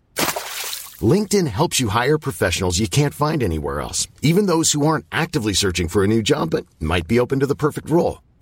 LinkedIn 1.02 1.48
helps 1.48 1.80
you 1.80 1.88
hire 1.88 2.16
professionals 2.16 2.78
you 2.78 2.86
can't 2.86 3.12
find 3.12 3.42
anywhere 3.42 3.80
else, 3.80 4.06
even 4.22 4.46
those 4.46 4.70
who 4.70 4.86
aren't 4.86 5.06
actively 5.10 5.52
searching 5.52 5.88
for 5.88 6.04
a 6.04 6.06
new 6.06 6.22
job 6.22 6.50
but 6.50 6.64
might 6.78 7.08
be 7.08 7.18
open 7.18 7.40
to 7.40 7.46
the 7.46 7.56
perfect 7.56 7.90
role. 7.90 8.22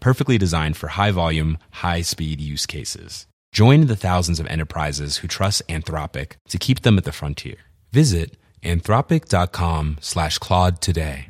perfectly 0.00 0.38
designed 0.38 0.76
for 0.76 0.88
high 0.88 1.10
volume, 1.10 1.58
high 1.70 2.02
speed 2.02 2.40
use 2.40 2.66
cases. 2.66 3.26
Join 3.52 3.86
the 3.86 3.96
thousands 3.96 4.40
of 4.40 4.46
enterprises 4.46 5.18
who 5.18 5.28
trust 5.28 5.66
Anthropic 5.68 6.32
to 6.48 6.58
keep 6.58 6.82
them 6.82 6.98
at 6.98 7.04
the 7.04 7.12
frontier. 7.12 7.56
Visit 7.92 8.36
anthropic.com 8.62 9.98
slash 10.00 10.38
Claude 10.38 10.80
today. 10.80 11.28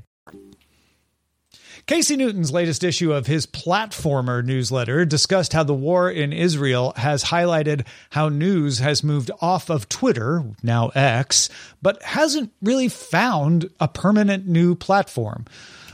Casey 1.88 2.16
Newton's 2.18 2.52
latest 2.52 2.84
issue 2.84 3.14
of 3.14 3.26
his 3.26 3.46
Platformer 3.46 4.44
newsletter 4.44 5.06
discussed 5.06 5.54
how 5.54 5.62
the 5.62 5.72
war 5.72 6.10
in 6.10 6.34
Israel 6.34 6.92
has 6.96 7.24
highlighted 7.24 7.86
how 8.10 8.28
news 8.28 8.78
has 8.80 9.02
moved 9.02 9.30
off 9.40 9.70
of 9.70 9.88
Twitter, 9.88 10.44
now 10.62 10.88
X, 10.88 11.48
but 11.80 12.02
hasn't 12.02 12.52
really 12.60 12.88
found 12.88 13.70
a 13.80 13.88
permanent 13.88 14.46
new 14.46 14.74
platform. 14.74 15.46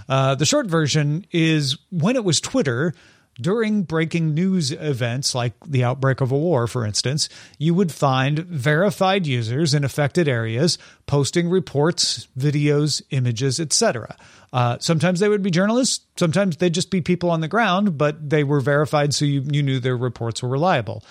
Uh, 0.09 0.35
the 0.35 0.47
short 0.47 0.67
version 0.67 1.27
is 1.33 1.77
when 1.91 2.17
it 2.17 2.25
was 2.25 2.41
Twitter, 2.41 2.95
during 3.41 3.83
breaking 3.83 4.35
news 4.35 4.71
events 4.71 5.35
like 5.35 5.53
the 5.67 5.85
outbreak 5.85 6.21
of 6.21 6.31
a 6.31 6.39
war, 6.39 6.67
for 6.67 6.87
instance, 6.87 7.29
you 7.59 7.75
would 7.75 7.91
find 7.91 8.39
verified 8.39 9.27
users 9.27 9.75
in 9.75 9.85
affected 9.85 10.29
areas 10.29 10.79
posting 11.07 11.51
reports, 11.51 12.29
videos, 12.39 13.03
images, 13.11 13.59
etc. 13.59 14.17
Uh, 14.53 14.79
sometimes 14.79 15.21
they 15.21 15.29
would 15.29 15.43
be 15.43 15.51
journalists, 15.51 16.05
sometimes 16.17 16.57
they'd 16.57 16.75
just 16.75 16.91
be 16.91 17.01
people 17.01 17.31
on 17.31 17.41
the 17.41 17.49
ground, 17.49 17.99
but 17.99 18.31
they 18.31 18.45
were 18.45 18.61
verified 18.61 19.13
so 19.13 19.25
you, 19.25 19.45
you 19.51 19.63
knew 19.63 19.81
their 19.81 19.97
reports 19.97 20.43
were 20.43 20.49
reliable. 20.49 21.03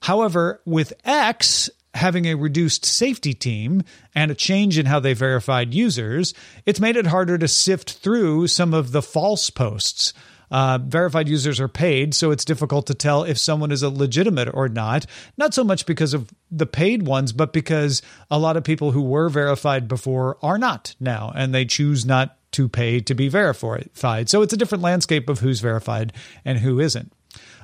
However, 0.00 0.60
with 0.64 0.92
X, 1.04 1.70
having 1.94 2.26
a 2.26 2.34
reduced 2.34 2.84
safety 2.84 3.32
team 3.34 3.82
and 4.14 4.30
a 4.30 4.34
change 4.34 4.78
in 4.78 4.86
how 4.86 5.00
they 5.00 5.14
verified 5.14 5.72
users, 5.72 6.34
it's 6.66 6.80
made 6.80 6.96
it 6.96 7.06
harder 7.06 7.38
to 7.38 7.48
sift 7.48 7.92
through 7.92 8.48
some 8.48 8.74
of 8.74 8.92
the 8.92 9.02
false 9.02 9.48
posts. 9.50 10.12
Uh, 10.50 10.78
verified 10.78 11.28
users 11.28 11.58
are 11.58 11.68
paid, 11.68 12.14
so 12.14 12.30
it's 12.30 12.44
difficult 12.44 12.86
to 12.86 12.94
tell 12.94 13.24
if 13.24 13.38
someone 13.38 13.72
is 13.72 13.82
a 13.82 13.88
legitimate 13.88 14.48
or 14.52 14.68
not. 14.68 15.06
Not 15.36 15.54
so 15.54 15.64
much 15.64 15.86
because 15.86 16.14
of 16.14 16.30
the 16.50 16.66
paid 16.66 17.04
ones, 17.04 17.32
but 17.32 17.52
because 17.52 18.02
a 18.30 18.38
lot 18.38 18.56
of 18.56 18.62
people 18.62 18.92
who 18.92 19.02
were 19.02 19.28
verified 19.28 19.88
before 19.88 20.36
are 20.42 20.58
not 20.58 20.94
now, 21.00 21.32
and 21.34 21.54
they 21.54 21.64
choose 21.64 22.04
not 22.04 22.36
to 22.52 22.68
pay 22.68 23.00
to 23.00 23.14
be 23.14 23.28
verified. 23.28 24.28
So 24.28 24.42
it's 24.42 24.52
a 24.52 24.56
different 24.56 24.84
landscape 24.84 25.28
of 25.28 25.40
who's 25.40 25.60
verified 25.60 26.12
and 26.44 26.58
who 26.58 26.78
isn't. 26.78 27.12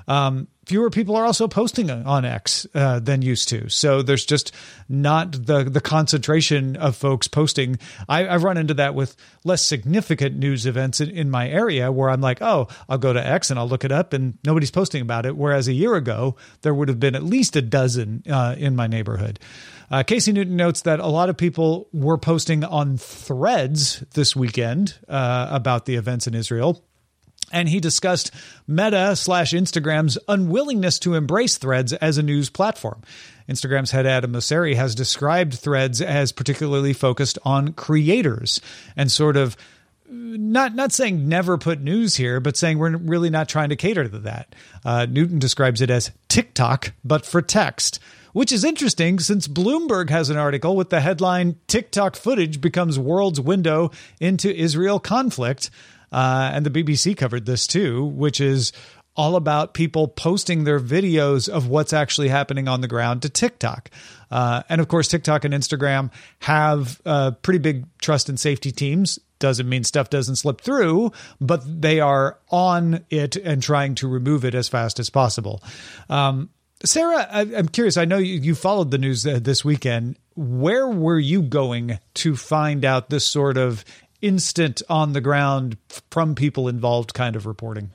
Um, 0.08 0.48
fewer 0.70 0.88
people 0.88 1.16
are 1.16 1.24
also 1.24 1.48
posting 1.48 1.90
on 1.90 2.24
X 2.24 2.64
uh, 2.76 3.00
than 3.00 3.22
used 3.22 3.48
to. 3.48 3.68
So 3.68 4.02
there's 4.02 4.24
just 4.24 4.54
not 4.88 5.33
the 5.33 5.64
the 5.64 5.80
concentration 5.80 6.76
of 6.76 6.94
folks 6.94 7.26
posting. 7.26 7.76
I, 8.09 8.22
have 8.22 8.44
run 8.44 8.56
into 8.56 8.74
that 8.74 8.94
with 8.94 9.16
less 9.42 9.66
significant 9.66 10.37
news 10.37 10.66
events 10.66 11.00
in, 11.00 11.11
in, 11.11 11.28
my 11.28 11.48
area 11.48 11.90
where 11.90 12.09
I'm 12.09 12.20
like, 12.20 12.40
oh, 12.40 12.68
I'll 12.88 12.98
go 12.98 13.12
to 13.12 13.26
X 13.26 13.50
and 13.50 13.59
I'll 13.59 13.68
look 13.68 13.83
it 13.83 13.90
up, 13.90 14.12
and 14.12 14.38
nobody's 14.44 14.70
posting 14.70 15.02
about 15.02 15.26
it. 15.26 15.37
Whereas 15.37 15.66
a 15.66 15.72
year 15.72 15.96
ago, 15.96 16.37
there 16.62 16.72
would 16.72 16.87
have 16.87 17.00
been 17.00 17.16
at 17.16 17.24
least 17.24 17.56
a 17.56 17.62
dozen 17.62 18.22
uh, 18.30 18.54
in 18.56 18.76
my 18.76 18.87
neighborhood. 18.87 19.40
Uh, 19.90 20.04
Casey 20.04 20.30
Newton 20.30 20.54
notes 20.54 20.83
that 20.83 21.00
a 21.00 21.09
lot 21.09 21.30
of 21.30 21.37
people 21.37 21.88
were 21.92 22.16
posting 22.16 22.62
on 22.62 22.96
threads 22.96 24.04
this 24.14 24.37
weekend 24.37 24.96
uh, 25.09 25.48
about 25.50 25.87
the 25.87 25.96
events 25.96 26.28
in 26.28 26.35
Israel 26.37 26.85
and 27.50 27.68
he 27.68 27.80
discussed 27.80 28.30
Meta 28.66 29.14
slash 29.16 29.52
Instagram's 29.52 30.18
unwillingness 30.28 30.98
to 31.00 31.14
embrace 31.14 31.56
Threads 31.58 31.92
as 31.94 32.18
a 32.18 32.22
news 32.22 32.50
platform. 32.50 33.02
Instagram's 33.48 33.90
head 33.90 34.06
Adam 34.06 34.32
Mosseri 34.32 34.76
has 34.76 34.94
described 34.94 35.54
Threads 35.54 36.00
as 36.00 36.32
particularly 36.32 36.92
focused 36.92 37.38
on 37.44 37.72
creators 37.72 38.60
and 38.96 39.10
sort 39.10 39.36
of 39.36 39.56
not 40.10 40.74
not 40.74 40.92
saying 40.92 41.28
never 41.28 41.56
put 41.56 41.80
news 41.80 42.16
here, 42.16 42.40
but 42.40 42.56
saying 42.56 42.78
we're 42.78 42.96
really 42.96 43.30
not 43.30 43.48
trying 43.48 43.68
to 43.68 43.76
cater 43.76 44.08
to 44.08 44.18
that. 44.20 44.54
Uh, 44.84 45.06
Newton 45.08 45.38
describes 45.38 45.80
it 45.80 45.90
as 45.90 46.10
TikTok, 46.28 46.92
but 47.04 47.24
for 47.24 47.40
text, 47.40 48.00
which 48.32 48.52
is 48.52 48.64
interesting 48.64 49.18
since 49.18 49.46
Bloomberg 49.46 50.10
has 50.10 50.30
an 50.30 50.36
article 50.36 50.76
with 50.76 50.90
the 50.90 51.00
headline 51.00 51.56
"TikTok 51.68 52.16
footage 52.16 52.60
becomes 52.60 52.98
world's 52.98 53.40
window 53.40 53.90
into 54.20 54.54
Israel 54.54 54.98
conflict." 54.98 55.70
Uh, 56.12 56.51
and 56.53 56.66
the 56.66 56.70
BBC 56.70 57.16
covered 57.16 57.46
this 57.46 57.66
too, 57.66 58.05
which 58.05 58.40
is 58.40 58.73
all 59.16 59.37
about 59.37 59.75
people 59.75 60.09
posting 60.09 60.64
their 60.64 60.81
videos 60.81 61.49
of 61.49 61.68
what's 61.68 61.92
actually 61.92 62.29
happening 62.29 62.68
on 62.68 62.81
the 62.81 62.88
ground 62.88 63.23
to 63.23 63.29
TikTok. 63.29 63.90
Uh, 64.31 64.62
and 64.68 64.81
of 64.81 64.88
course, 64.88 65.09
TikTok 65.09 65.44
and 65.44 65.53
Instagram 65.53 66.11
have 66.40 67.01
uh, 67.05 67.33
pretty 67.42 67.59
big 67.59 67.87
trust 67.99 68.29
and 68.29 68.38
safety 68.38 68.70
teams. 68.70 69.18
Doesn't 69.38 69.68
mean 69.68 69.85
stuff 69.85 70.11
doesn't 70.11 70.37
slip 70.37 70.61
through, 70.61 71.12
but 71.40 71.62
they 71.83 72.01
are 72.01 72.38
on 72.51 73.05
it 73.11 73.37
and 73.37 73.62
trying 73.62 73.94
to 73.96 74.09
remove 74.09 74.44
it 74.44 74.55
as 74.55 74.68
fast 74.68 75.01
as 75.01 75.11
possible. 75.11 75.62
Um, 76.09 76.51
Sarah, 76.85 77.27
I, 77.31 77.42
am 77.42 77.68
curious. 77.68 77.96
I 77.96 78.07
know 78.07 78.18
you, 78.18 78.40
you 78.40 78.55
followed 78.55 78.90
the 78.90 78.99
news 78.99 79.27
uh, 79.27 79.38
this 79.42 79.64
weekend. 79.64 80.16
Where 80.35 80.87
were 80.87 81.18
you 81.18 81.42
going 81.42 81.99
to 82.14 82.37
find 82.37 82.85
out 82.85 83.11
this 83.11 83.27
sort 83.27 83.59
of 83.59 83.85
instant 84.22 84.83
on 84.88 85.12
the 85.12 85.20
ground 85.20 85.76
from 86.11 86.35
people 86.35 86.68
involved 86.68 87.14
kind 87.14 87.37
of 87.37 87.46
reporting? 87.46 87.90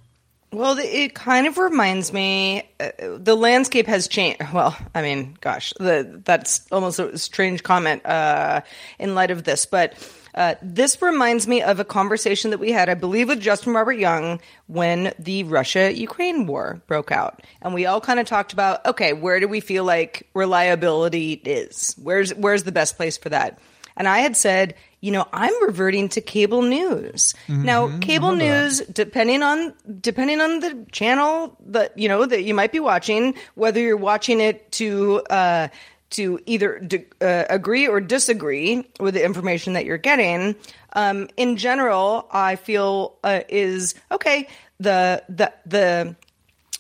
Well, 0.51 0.77
it 0.79 1.13
kind 1.13 1.47
of 1.47 1.57
reminds 1.57 2.13
me. 2.13 2.69
Uh, 2.79 2.91
the 3.17 3.35
landscape 3.35 3.87
has 3.87 4.07
changed. 4.07 4.41
Well, 4.53 4.77
I 4.93 5.01
mean, 5.01 5.37
gosh, 5.41 5.73
the, 5.79 6.21
that's 6.23 6.65
almost 6.71 6.97
a 6.97 7.17
strange 7.17 7.61
comment 7.61 8.05
uh, 8.05 8.61
in 8.97 9.15
light 9.15 9.31
of 9.31 9.43
this, 9.43 9.65
but 9.65 9.93
uh, 10.33 10.55
this 10.61 11.01
reminds 11.01 11.45
me 11.45 11.61
of 11.61 11.81
a 11.81 11.85
conversation 11.85 12.51
that 12.51 12.59
we 12.59 12.71
had, 12.71 12.87
I 12.87 12.93
believe, 12.93 13.27
with 13.27 13.41
Justin 13.41 13.73
Robert 13.73 13.97
Young 13.97 14.39
when 14.67 15.13
the 15.19 15.43
Russia 15.43 15.93
Ukraine 15.93 16.45
war 16.45 16.81
broke 16.87 17.11
out. 17.11 17.41
And 17.61 17.73
we 17.73 17.85
all 17.85 17.99
kind 17.99 18.19
of 18.19 18.27
talked 18.27 18.53
about, 18.53 18.85
okay, 18.85 19.11
where 19.11 19.41
do 19.41 19.47
we 19.49 19.59
feel 19.59 19.83
like 19.83 20.27
reliability 20.33 21.33
is? 21.33 21.95
Where's, 22.01 22.33
where's 22.33 22.63
the 22.63 22.71
best 22.71 22.95
place 22.95 23.17
for 23.17 23.29
that? 23.29 23.59
and 23.97 24.07
I 24.07 24.19
had 24.19 24.35
said, 24.35 24.75
you 25.05 25.11
know, 25.11 25.27
I'm 25.31 25.53
reverting 25.63 26.09
to 26.09 26.21
cable 26.21 26.63
news. 26.63 27.35
Now, 27.47 27.99
cable 27.99 28.31
news, 28.35 28.79
depending 28.91 29.43
on 29.43 29.73
depending 30.01 30.41
on 30.41 30.61
the 30.61 30.85
channel 30.91 31.55
that 31.67 31.95
you 31.95 32.07
know 32.07 32.25
that 32.25 32.43
you 32.43 32.55
might 32.55 32.71
be 32.71 32.79
watching, 32.79 33.35
whether 33.53 33.79
you're 33.79 33.97
watching 33.97 34.41
it 34.41 34.71
to 34.73 35.21
uh, 35.29 35.67
to 36.11 36.39
either 36.47 36.79
d- 36.79 37.05
uh, 37.21 37.43
agree 37.49 37.87
or 37.87 38.01
disagree 38.01 38.87
with 38.99 39.13
the 39.13 39.23
information 39.23 39.73
that 39.73 39.85
you're 39.85 39.99
getting. 39.99 40.55
Um, 40.93 41.27
in 41.37 41.57
general, 41.57 42.27
I 42.31 42.55
feel 42.55 43.19
uh, 43.23 43.41
is 43.47 43.93
okay. 44.11 44.47
The 44.79 45.21
the 45.29 45.53
the 45.67 46.15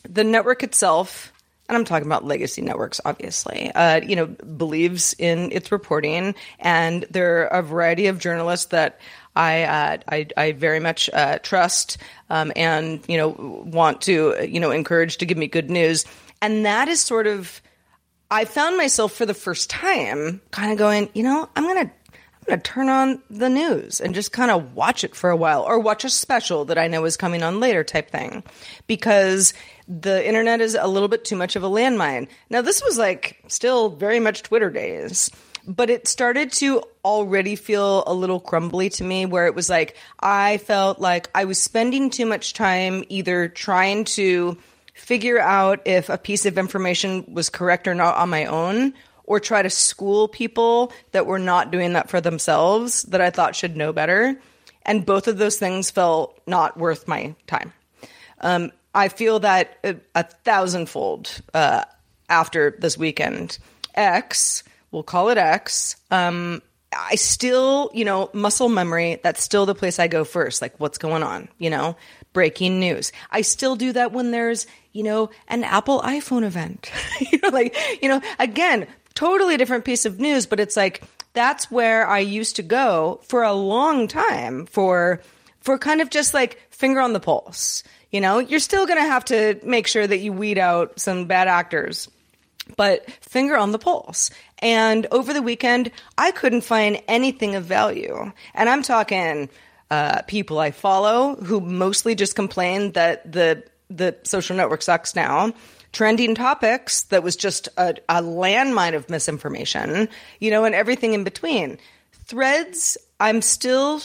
the 0.09 0.23
network 0.23 0.63
itself, 0.63 1.31
and 1.67 1.77
I'm 1.77 1.85
talking 1.85 2.05
about 2.05 2.23
legacy 2.23 2.61
networks, 2.61 3.01
obviously, 3.05 3.71
uh, 3.73 4.01
you 4.01 4.15
know, 4.15 4.27
believes 4.27 5.15
in 5.17 5.51
its 5.51 5.71
reporting, 5.71 6.35
and 6.59 7.05
there 7.09 7.41
are 7.41 7.59
a 7.59 7.63
variety 7.63 8.07
of 8.07 8.19
journalists 8.19 8.67
that 8.67 8.99
I 9.35 9.63
uh, 9.63 9.97
I, 10.09 10.27
I 10.37 10.51
very 10.53 10.79
much 10.79 11.09
uh, 11.11 11.39
trust 11.39 11.97
um, 12.29 12.51
and 12.55 13.01
you 13.07 13.17
know 13.17 13.35
want 13.65 14.01
to 14.01 14.35
you 14.47 14.59
know 14.59 14.71
encourage 14.71 15.17
to 15.17 15.25
give 15.25 15.37
me 15.37 15.47
good 15.47 15.69
news, 15.69 16.05
and 16.41 16.65
that 16.65 16.87
is 16.87 17.01
sort 17.01 17.27
of 17.27 17.61
I 18.31 18.45
found 18.45 18.77
myself 18.77 19.13
for 19.13 19.25
the 19.25 19.33
first 19.33 19.69
time 19.69 20.41
kind 20.51 20.71
of 20.71 20.77
going, 20.77 21.09
you 21.13 21.23
know, 21.23 21.49
I'm 21.55 21.65
I'm 21.65 21.73
gonna 21.73 21.91
Uh, 22.47 22.57
turn 22.63 22.89
on 22.89 23.19
the 23.31 23.49
news 23.49 23.99
and 23.99 24.13
just 24.13 24.31
kind 24.31 24.51
of 24.51 24.75
watch 24.75 25.03
it 25.03 25.15
for 25.15 25.31
a 25.31 25.35
while, 25.35 25.63
or 25.63 25.79
watch 25.79 26.05
a 26.05 26.09
special 26.11 26.65
that 26.65 26.77
I 26.77 26.87
know 26.87 27.03
is 27.05 27.17
coming 27.17 27.41
on 27.41 27.59
later, 27.59 27.83
type 27.83 28.11
thing, 28.11 28.43
because 28.85 29.51
the 29.87 30.23
internet 30.23 30.61
is 30.61 30.75
a 30.79 30.87
little 30.87 31.07
bit 31.07 31.25
too 31.25 31.35
much 31.35 31.55
of 31.55 31.63
a 31.63 31.69
landmine. 31.69 32.27
Now, 32.51 32.61
this 32.61 32.83
was 32.83 32.99
like 32.99 33.43
still 33.47 33.89
very 33.89 34.19
much 34.19 34.43
Twitter 34.43 34.69
days, 34.69 35.31
but 35.67 35.89
it 35.89 36.07
started 36.07 36.51
to 36.53 36.83
already 37.03 37.55
feel 37.55 38.03
a 38.05 38.13
little 38.13 38.39
crumbly 38.39 38.89
to 38.91 39.03
me, 39.03 39.25
where 39.25 39.47
it 39.47 39.55
was 39.55 39.67
like 39.67 39.95
I 40.19 40.57
felt 40.57 40.99
like 40.99 41.31
I 41.33 41.45
was 41.45 41.59
spending 41.59 42.11
too 42.11 42.27
much 42.27 42.53
time 42.53 43.03
either 43.09 43.47
trying 43.47 44.05
to 44.05 44.55
figure 44.93 45.39
out 45.39 45.81
if 45.85 46.09
a 46.09 46.17
piece 46.19 46.45
of 46.45 46.59
information 46.59 47.25
was 47.27 47.49
correct 47.49 47.87
or 47.87 47.95
not 47.95 48.17
on 48.17 48.29
my 48.29 48.45
own, 48.45 48.93
or 49.27 49.39
try 49.39 49.61
to 49.61 49.69
school 49.69 50.27
people 50.27 50.91
that 51.11 51.25
were 51.25 51.39
not 51.39 51.71
doing 51.71 51.93
that 51.93 52.09
for 52.09 52.21
themselves 52.21 53.03
that 53.03 53.21
I 53.21 53.29
thought 53.29 53.55
should 53.55 53.75
know 53.75 53.91
better. 53.91 54.39
And 54.83 55.05
both 55.05 55.27
of 55.27 55.37
those 55.37 55.57
things 55.57 55.89
felt 55.89 56.39
not 56.45 56.77
worth 56.77 57.07
my 57.07 57.35
time. 57.47 57.73
Um, 58.41 58.71
I 58.93 59.09
feel 59.09 59.39
that 59.39 59.77
a, 59.83 59.95
a 60.13 60.23
thousandfold 60.23 61.41
uh, 61.53 61.85
after 62.29 62.75
this 62.79 62.97
weekend. 62.97 63.57
X, 63.95 64.63
we'll 64.91 65.03
call 65.03 65.29
it 65.29 65.37
X. 65.37 65.95
Um, 66.11 66.61
I 66.95 67.15
still, 67.15 67.89
you 67.93 68.05
know, 68.05 68.29
muscle 68.33 68.69
memory, 68.69 69.19
that's 69.21 69.43
still 69.43 69.65
the 69.65 69.75
place 69.75 69.99
I 69.99 70.07
go 70.07 70.23
first. 70.23 70.61
Like, 70.61 70.79
what's 70.79 70.97
going 70.97 71.23
on? 71.23 71.49
You 71.57 71.69
know, 71.69 71.97
breaking 72.33 72.79
news. 72.79 73.11
I 73.31 73.41
still 73.41 73.75
do 73.75 73.91
that 73.93 74.11
when 74.11 74.31
there's, 74.31 74.67
you 74.93 75.03
know, 75.03 75.29
an 75.47 75.63
Apple 75.63 76.01
iPhone 76.01 76.43
event. 76.43 76.91
you 77.31 77.39
know, 77.43 77.49
like, 77.49 77.75
you 78.01 78.07
know, 78.07 78.21
again, 78.39 78.87
totally 79.15 79.57
different 79.57 79.85
piece 79.85 80.05
of 80.05 80.19
news, 80.19 80.45
but 80.45 80.59
it's 80.59 80.77
like, 80.77 81.03
that's 81.33 81.71
where 81.71 82.07
I 82.07 82.19
used 82.19 82.57
to 82.57 82.63
go 82.63 83.19
for 83.23 83.43
a 83.43 83.53
long 83.53 84.07
time 84.07 84.65
for, 84.67 85.21
for 85.61 85.77
kind 85.77 86.01
of 86.01 86.09
just 86.09 86.33
like 86.33 86.61
finger 86.69 87.01
on 87.01 87.13
the 87.13 87.19
pulse. 87.19 87.83
You 88.11 88.21
know, 88.21 88.39
you're 88.39 88.59
still 88.59 88.85
going 88.85 88.99
to 88.99 89.09
have 89.09 89.25
to 89.25 89.59
make 89.63 89.87
sure 89.87 90.05
that 90.05 90.19
you 90.19 90.31
weed 90.31 90.57
out 90.57 90.99
some 90.99 91.25
bad 91.25 91.47
actors 91.47 92.07
but 92.77 93.09
finger 93.21 93.55
on 93.55 93.71
the 93.71 93.79
pulse. 93.79 94.29
And 94.59 95.05
over 95.11 95.33
the 95.33 95.41
weekend, 95.41 95.91
I 96.17 96.31
couldn't 96.31 96.61
find 96.61 97.01
anything 97.07 97.55
of 97.55 97.65
value. 97.65 98.31
And 98.53 98.69
I'm 98.69 98.81
talking 98.81 99.49
uh, 99.91 100.21
people 100.23 100.59
I 100.59 100.71
follow 100.71 101.35
who 101.35 101.61
mostly 101.61 102.15
just 102.15 102.35
complain 102.35 102.93
that 102.93 103.31
the 103.31 103.63
the 103.89 104.17
social 104.23 104.55
network 104.55 104.81
sucks 104.81 105.15
now. 105.15 105.53
Trending 105.95 106.35
topics 106.35 107.03
that 107.03 107.23
was 107.23 107.37
just 107.37 107.69
a, 107.77 107.95
a 108.09 108.21
landmine 108.21 108.95
of 108.95 109.09
misinformation, 109.09 110.09
you 110.41 110.51
know, 110.51 110.65
and 110.65 110.75
everything 110.75 111.13
in 111.13 111.23
between. 111.23 111.77
Threads, 112.25 112.97
I'm 113.17 113.41
still, 113.41 114.01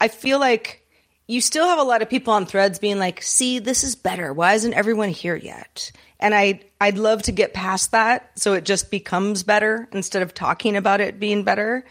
I 0.00 0.06
feel 0.06 0.38
like 0.38 0.86
you 1.26 1.40
still 1.40 1.66
have 1.66 1.80
a 1.80 1.82
lot 1.82 2.02
of 2.02 2.08
people 2.08 2.32
on 2.32 2.46
threads 2.46 2.78
being 2.78 3.00
like, 3.00 3.20
see, 3.20 3.58
this 3.58 3.82
is 3.82 3.96
better. 3.96 4.32
Why 4.32 4.52
isn't 4.52 4.74
everyone 4.74 5.08
here 5.08 5.34
yet? 5.34 5.90
And 6.20 6.36
I, 6.36 6.60
I'd 6.80 6.98
love 6.98 7.22
to 7.22 7.32
get 7.32 7.52
past 7.52 7.90
that 7.90 8.30
so 8.38 8.52
it 8.52 8.64
just 8.64 8.88
becomes 8.92 9.42
better 9.42 9.88
instead 9.90 10.22
of 10.22 10.34
talking 10.34 10.76
about 10.76 11.00
it 11.00 11.18
being 11.18 11.42
better. 11.42 11.84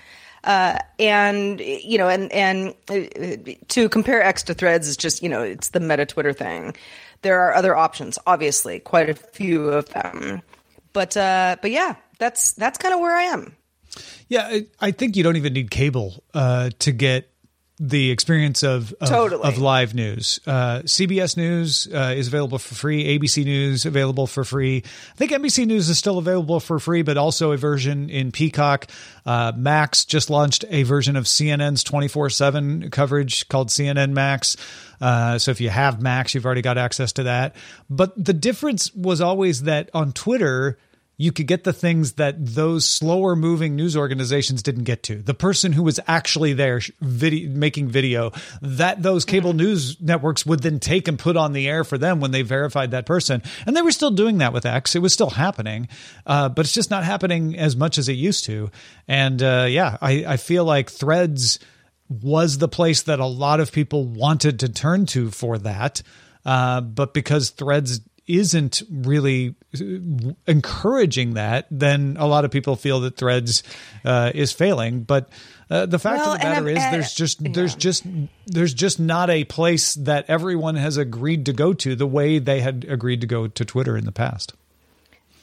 Uh, 0.43 0.79
and 0.97 1.59
you 1.59 1.99
know, 1.99 2.07
and 2.07 2.31
and 2.31 2.73
uh, 2.89 3.51
to 3.67 3.89
compare 3.89 4.23
X 4.23 4.41
to 4.43 4.55
Threads 4.55 4.87
is 4.87 4.97
just 4.97 5.21
you 5.21 5.29
know 5.29 5.43
it's 5.43 5.69
the 5.69 5.79
meta 5.79 6.03
Twitter 6.03 6.33
thing. 6.33 6.75
There 7.21 7.39
are 7.41 7.53
other 7.53 7.75
options, 7.75 8.17
obviously, 8.25 8.79
quite 8.79 9.09
a 9.09 9.13
few 9.13 9.69
of 9.69 9.89
them. 9.89 10.41
But 10.93 11.15
uh, 11.15 11.57
but 11.61 11.71
yeah, 11.71 11.95
that's 12.19 12.53
that's 12.53 12.77
kind 12.77 12.93
of 12.93 12.99
where 12.99 13.15
I 13.15 13.23
am. 13.23 13.55
Yeah, 14.27 14.59
I- 14.79 14.91
think 14.91 15.15
you 15.15 15.23
don't 15.23 15.35
even 15.37 15.53
need 15.53 15.71
cable 15.71 16.23
uh, 16.33 16.69
to 16.79 16.91
get 16.91 17.30
the 17.83 18.11
experience 18.11 18.61
of 18.61 18.93
of, 19.01 19.09
Totally. 19.09 19.43
of 19.43 19.57
live 19.57 19.95
news. 19.95 20.39
Uh, 20.45 20.81
CBS 20.83 21.35
News 21.35 21.87
uh, 21.91 22.13
is 22.15 22.27
available 22.27 22.59
for 22.59 22.75
free. 22.75 23.17
ABC 23.17 23.43
News 23.43 23.87
available 23.87 24.27
for 24.27 24.43
free. 24.43 24.83
I 24.85 25.15
think 25.15 25.31
NBC 25.31 25.65
News 25.65 25.89
is 25.89 25.97
still 25.97 26.19
available 26.19 26.59
for 26.59 26.77
free, 26.77 27.01
but 27.01 27.17
also 27.17 27.53
a 27.53 27.57
version 27.57 28.11
in 28.11 28.31
Peacock. 28.31 28.85
Uh, 29.25 29.51
Max 29.55 30.05
just 30.05 30.29
launched 30.29 30.63
a 30.69 30.83
version 30.83 31.15
of 31.15 31.23
CNN's 31.25 31.83
twenty 31.83 32.07
four 32.07 32.29
seven 32.29 32.91
coverage 32.91 33.47
called 33.49 33.69
CNN 33.69 34.11
Max. 34.11 34.57
Uh, 35.01 35.39
so 35.39 35.49
if 35.49 35.59
you 35.59 35.69
have 35.69 35.99
Max, 35.99 36.35
you've 36.35 36.45
already 36.45 36.61
got 36.61 36.77
access 36.77 37.13
to 37.13 37.23
that. 37.23 37.55
But 37.89 38.13
the 38.23 38.33
difference 38.33 38.93
was 38.93 39.21
always 39.21 39.63
that 39.63 39.89
on 39.95 40.11
Twitter 40.11 40.77
you 41.21 41.31
could 41.31 41.45
get 41.45 41.63
the 41.63 41.71
things 41.71 42.13
that 42.13 42.35
those 42.43 42.87
slower 42.87 43.35
moving 43.35 43.75
news 43.75 43.95
organizations 43.95 44.63
didn't 44.63 44.85
get 44.85 45.03
to. 45.03 45.21
The 45.21 45.35
person 45.35 45.71
who 45.71 45.83
was 45.83 45.99
actually 46.07 46.53
there 46.53 46.81
video, 46.99 47.47
making 47.51 47.89
video 47.89 48.31
that 48.63 49.03
those 49.03 49.23
cable 49.23 49.53
news 49.53 50.01
networks 50.01 50.47
would 50.47 50.63
then 50.63 50.79
take 50.79 51.07
and 51.07 51.19
put 51.19 51.37
on 51.37 51.53
the 51.53 51.69
air 51.69 51.83
for 51.83 51.99
them 51.99 52.21
when 52.21 52.31
they 52.31 52.41
verified 52.41 52.89
that 52.91 53.05
person. 53.05 53.43
And 53.67 53.77
they 53.77 53.83
were 53.83 53.91
still 53.91 54.09
doing 54.09 54.39
that 54.39 54.51
with 54.51 54.65
X. 54.65 54.95
It 54.95 55.03
was 55.03 55.13
still 55.13 55.29
happening, 55.29 55.89
uh, 56.25 56.49
but 56.49 56.65
it's 56.65 56.73
just 56.73 56.89
not 56.89 57.03
happening 57.03 57.55
as 57.55 57.75
much 57.75 57.99
as 57.99 58.09
it 58.09 58.13
used 58.13 58.45
to. 58.45 58.71
And 59.07 59.43
uh, 59.43 59.67
yeah, 59.69 59.97
I, 60.01 60.25
I 60.27 60.37
feel 60.37 60.65
like 60.65 60.89
threads 60.89 61.59
was 62.09 62.57
the 62.57 62.67
place 62.67 63.03
that 63.03 63.19
a 63.19 63.27
lot 63.27 63.59
of 63.59 63.71
people 63.71 64.07
wanted 64.07 64.61
to 64.61 64.69
turn 64.69 65.05
to 65.07 65.29
for 65.29 65.59
that. 65.59 66.01
Uh, 66.43 66.81
but 66.81 67.13
because 67.13 67.51
threads 67.51 68.01
isn't 68.39 68.83
really 68.89 69.55
uh, 69.75 70.33
encouraging 70.47 71.35
that, 71.35 71.67
then 71.71 72.17
a 72.19 72.25
lot 72.25 72.45
of 72.45 72.51
people 72.51 72.75
feel 72.75 73.01
that 73.01 73.17
Threads 73.17 73.63
uh, 74.05 74.31
is 74.33 74.51
failing. 74.51 75.03
But 75.03 75.29
uh, 75.69 75.85
the 75.85 75.99
fact 75.99 76.19
Well, 76.19 76.33
of 76.33 76.41
the 76.41 76.47
matter 76.47 76.69
is, 76.69 76.75
there's 76.91 77.13
just 77.13 77.53
there's 77.53 77.75
just 77.75 78.03
there's 78.45 78.73
just 78.73 78.99
not 78.99 79.29
a 79.29 79.43
place 79.45 79.95
that 79.95 80.25
everyone 80.27 80.75
has 80.75 80.97
agreed 80.97 81.45
to 81.45 81.53
go 81.53 81.73
to 81.73 81.95
the 81.95 82.07
way 82.07 82.39
they 82.39 82.59
had 82.59 82.85
agreed 82.87 83.21
to 83.21 83.27
go 83.27 83.47
to 83.47 83.65
Twitter 83.65 83.97
in 83.97 84.05
the 84.05 84.11
past. 84.11 84.53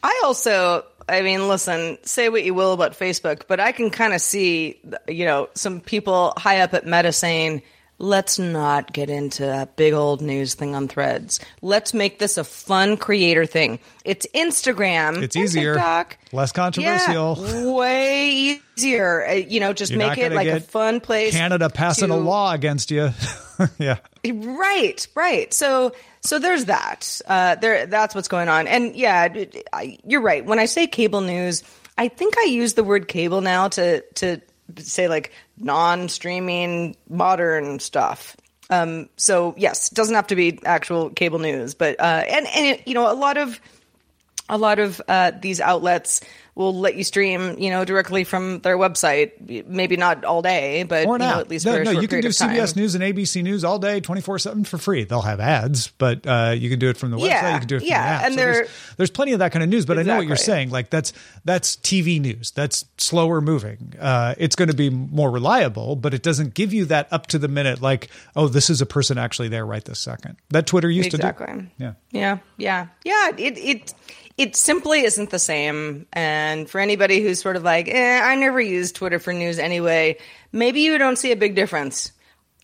I 0.03 0.21
also, 0.25 0.85
I 1.09 1.23
mean, 1.23 1.49
listen, 1.49 1.99
say 2.03 2.29
what 2.29 2.45
you 2.45 2.55
will 2.55 2.73
about 2.73 2.93
Facebook, 2.93 3.43
but 3.49 3.59
I 3.59 3.73
can 3.73 3.91
kind 3.91 4.13
of 4.13 4.21
see, 4.21 4.81
you 5.09 5.25
know, 5.25 5.49
some 5.55 5.81
people 5.81 6.35
high 6.37 6.61
up 6.61 6.75
at 6.75 6.87
Meta 6.87 7.13
saying, 7.13 7.63
let's 7.99 8.39
not 8.39 8.93
get 8.93 9.11
into 9.11 9.45
that 9.45 9.77
big 9.77 9.93
old 9.93 10.21
news 10.21 10.55
thing 10.55 10.75
on 10.75 10.89
threads. 10.89 11.41
Let's 11.63 11.93
make 11.93 12.19
this 12.19 12.39
a 12.39 12.45
fun 12.45 12.97
creator 12.97 13.47
thing. 13.47 13.81
It's 14.05 14.27
Instagram. 14.35 15.23
It's 15.23 15.37
easier, 15.37 15.75
TikTok. 15.75 16.19
less 16.33 16.53
controversial. 16.53 17.37
Yeah, 17.39 17.73
way 17.73 18.61
easier. 18.77 19.27
Uh, 19.27 19.33
you 19.33 19.61
know, 19.61 19.73
just 19.73 19.93
You're 19.93 19.99
make 19.99 20.19
it 20.19 20.33
like 20.33 20.49
a 20.49 20.61
fun 20.61 21.01
place. 21.01 21.33
Canada 21.33 21.69
passing 21.69 22.11
a 22.11 22.17
law 22.17 22.53
against 22.53 22.91
you. 22.91 23.11
yeah. 23.79 23.99
Right, 24.25 25.07
right. 25.15 25.53
So, 25.53 25.93
so 26.21 26.39
there's 26.39 26.67
that. 26.67 27.21
Uh, 27.27 27.57
there, 27.57 27.87
that's 27.87 28.15
what's 28.15 28.29
going 28.29 28.49
on. 28.49 28.67
And 28.67 28.95
yeah, 28.95 29.29
I, 29.73 29.99
you're 30.05 30.23
right. 30.23 30.45
When 30.45 30.59
I 30.59 30.67
say 30.67 30.87
cable 30.87 31.21
news, 31.21 31.63
I 31.97 32.09
think 32.09 32.39
I 32.39 32.45
use 32.45 32.75
the 32.75 32.85
word 32.85 33.09
cable 33.09 33.41
now 33.41 33.69
to 33.69 34.03
to 34.17 34.41
say 34.77 35.09
like 35.09 35.33
non-streaming 35.59 36.97
modern 37.09 37.79
stuff. 37.79 38.37
Um, 38.71 39.09
so 39.17 39.55
yes, 39.57 39.89
doesn't 39.89 40.15
have 40.15 40.27
to 40.29 40.37
be 40.37 40.61
actual 40.65 41.11
cable 41.11 41.39
news, 41.39 41.75
but 41.75 41.99
uh, 41.99 42.25
and 42.29 42.47
and 42.49 42.67
it, 42.67 42.87
you 42.87 42.95
know 42.95 43.11
a 43.11 43.15
lot 43.15 43.37
of 43.39 43.61
a 44.49 44.59
lot 44.59 44.79
of 44.79 45.01
uh, 45.09 45.33
these 45.41 45.61
outlets 45.61 46.21
will 46.59 46.75
let 46.75 46.97
you 46.97 47.05
stream, 47.05 47.57
you 47.57 47.71
know, 47.71 47.85
directly 47.85 48.25
from 48.25 48.59
their 48.61 48.77
website. 48.77 49.67
Maybe 49.69 49.97
not 49.97 50.25
all 50.25 50.43
day, 50.43 50.83
but 50.83 51.07
or 51.07 51.15
you 51.15 51.19
now. 51.21 51.35
know, 51.35 51.41
at 51.41 51.49
least 51.49 51.65
no, 51.65 51.75
for 51.75 51.81
a 51.81 51.85
no, 51.85 51.91
you 51.93 52.09
can 52.09 52.21
do. 52.21 52.29
CBS 52.29 52.75
News 52.75 52.97
and 52.97 53.05
ABC 53.05 53.43
News 53.45 53.63
all 53.63 53.79
day, 53.79 54.01
twenty 54.01 54.21
four 54.21 54.39
seven 54.41 54.65
for 54.65 54.77
free. 54.77 55.05
They'll 55.05 55.23
have 55.23 55.39
ads, 55.39 55.89
but 55.99 56.27
uh, 56.27 56.55
you 56.59 56.69
can 56.69 56.81
do 56.81 56.89
it 56.89 56.97
from 56.97 57.13
the 57.13 57.17
website. 57.17 57.29
Yeah, 57.29 57.55
you 57.55 57.59
can 57.61 57.69
do 57.69 57.77
it 57.77 57.81
from 57.81 57.89
yeah, 57.89 58.03
the 58.03 58.09
app. 58.09 58.25
and 58.25 58.35
So 58.35 58.41
there's, 58.41 58.69
there's 58.97 59.11
plenty 59.11 59.33
of 59.33 59.39
that 59.39 59.53
kind 59.53 59.63
of 59.63 59.69
news. 59.69 59.87
But 59.87 60.01
I 60.01 60.03
know 60.03 60.17
what 60.17 60.27
you're 60.27 60.37
saying. 60.37 60.71
Like 60.71 60.91
that's 60.91 61.13
that's 61.45 61.77
TV 61.77 62.21
news. 62.21 62.51
That's 62.51 62.85
slower 62.99 63.41
moving. 63.41 63.95
Uh, 63.99 64.35
it's 64.37 64.57
going 64.57 64.69
to 64.69 64.77
be 64.77 64.91
more 64.91 65.31
reliable, 65.31 65.95
but 65.95 66.13
it 66.13 66.25
doesn't 66.25 66.55
give 66.55 66.75
you 66.75 66.87
that 66.87 67.07
up 67.13 67.29
to 67.29 67.39
the 67.39 67.49
minute. 67.49 67.81
Like, 67.81 68.11
oh, 68.35 68.49
this 68.49 68.69
is 68.69 68.81
a 68.81 68.87
person 68.87 69.17
actually 69.17 69.49
there 69.49 69.65
right 69.65 69.85
this 69.85 70.01
second. 70.01 70.37
That 70.51 70.67
Twitter 70.67 70.91
used 70.91 71.13
to 71.13 71.19
do. 71.19 71.27
Exactly. 71.27 71.71
Yeah. 71.79 71.93
Yeah, 72.11 72.39
yeah, 72.57 72.87
yeah. 73.05 73.31
It 73.37 73.59
it 73.59 73.95
it 74.39 74.55
simply 74.57 75.03
isn't 75.03 75.31
the 75.31 75.39
same. 75.39 76.07
And 76.13 76.71
for 76.71 76.81
anybody 76.81 77.21
who's 77.21 77.41
sort 77.41 77.57
of 77.57 77.65
like, 77.65 77.89
eh, 77.89 78.21
I 78.23 78.37
never 78.37 78.61
use 78.61 78.93
Twitter 78.93 79.19
for 79.19 79.33
news 79.33 79.59
anyway, 79.59 80.17
maybe 80.53 80.81
you 80.81 80.97
don't 80.97 81.17
see 81.17 81.33
a 81.33 81.37
big 81.37 81.55
difference. 81.55 82.13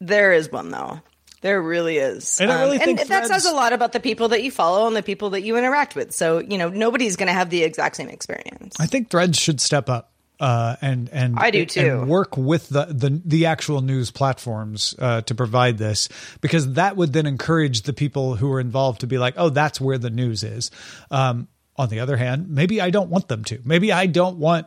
There 0.01 0.33
is 0.33 0.51
one 0.51 0.71
though. 0.71 1.01
There 1.41 1.61
really 1.61 1.99
is. 1.99 2.41
Um, 2.41 2.49
And 2.49 2.53
I 2.53 2.63
really 2.63 2.77
and 2.77 2.85
think 2.85 3.09
that 3.09 3.27
says 3.27 3.45
a 3.45 3.53
lot 3.53 3.75
about 3.75 3.93
the 3.93 4.01
people 4.01 4.29
that 4.29 4.43
you 4.43 4.51
follow 4.51 4.87
and 4.87 4.97
the 4.97 5.03
people 5.03 5.31
that 5.31 5.43
you 5.43 5.59
interact 5.59 5.95
with. 5.95 6.15
So, 6.15 6.39
you 6.39 6.57
know, 6.57 6.71
nobody's 6.71 7.17
going 7.17 7.27
to 7.27 7.35
have 7.35 7.51
the 7.51 7.65
exact 7.65 7.97
same 7.97 8.09
experience. 8.09 8.77
I 8.81 8.87
think 8.87 9.11
Threads 9.11 9.39
should 9.39 9.61
step 9.61 9.91
up 9.91 10.15
uh, 10.41 10.77
and 10.81 11.09
and 11.11 11.39
I 11.39 11.51
do 11.51 11.61
and 11.61 11.71
too. 11.71 12.05
work 12.05 12.37
with 12.37 12.69
the 12.69 12.87
the, 12.87 13.21
the 13.25 13.47
actual 13.47 13.83
news 13.83 14.11
platforms 14.11 14.95
uh, 14.99 15.21
to 15.23 15.35
provide 15.35 15.79
this 15.79 16.09
because 16.41 16.75
that 16.75 16.97
would 16.97 17.13
then 17.13 17.27
encourage 17.27 17.83
the 17.83 17.93
people 17.93 18.37
who 18.37 18.51
are 18.53 18.61
involved 18.61 19.01
to 19.01 19.07
be 19.07 19.19
like, 19.19 19.35
oh, 19.37 19.51
that's 19.51 19.81
where 19.81 19.99
the 19.99 20.11
news 20.11 20.43
is. 20.43 20.71
Um, 21.11 21.49
on 21.77 21.89
the 21.89 22.01
other 22.01 22.17
hand, 22.17 22.51
maybe 22.51 22.81
I 22.81 22.91
don't 22.91 23.11
want 23.11 23.29
them 23.29 23.45
to. 23.45 23.61
Maybe 23.65 23.93
I 23.93 24.07
don't 24.07 24.39
want 24.39 24.67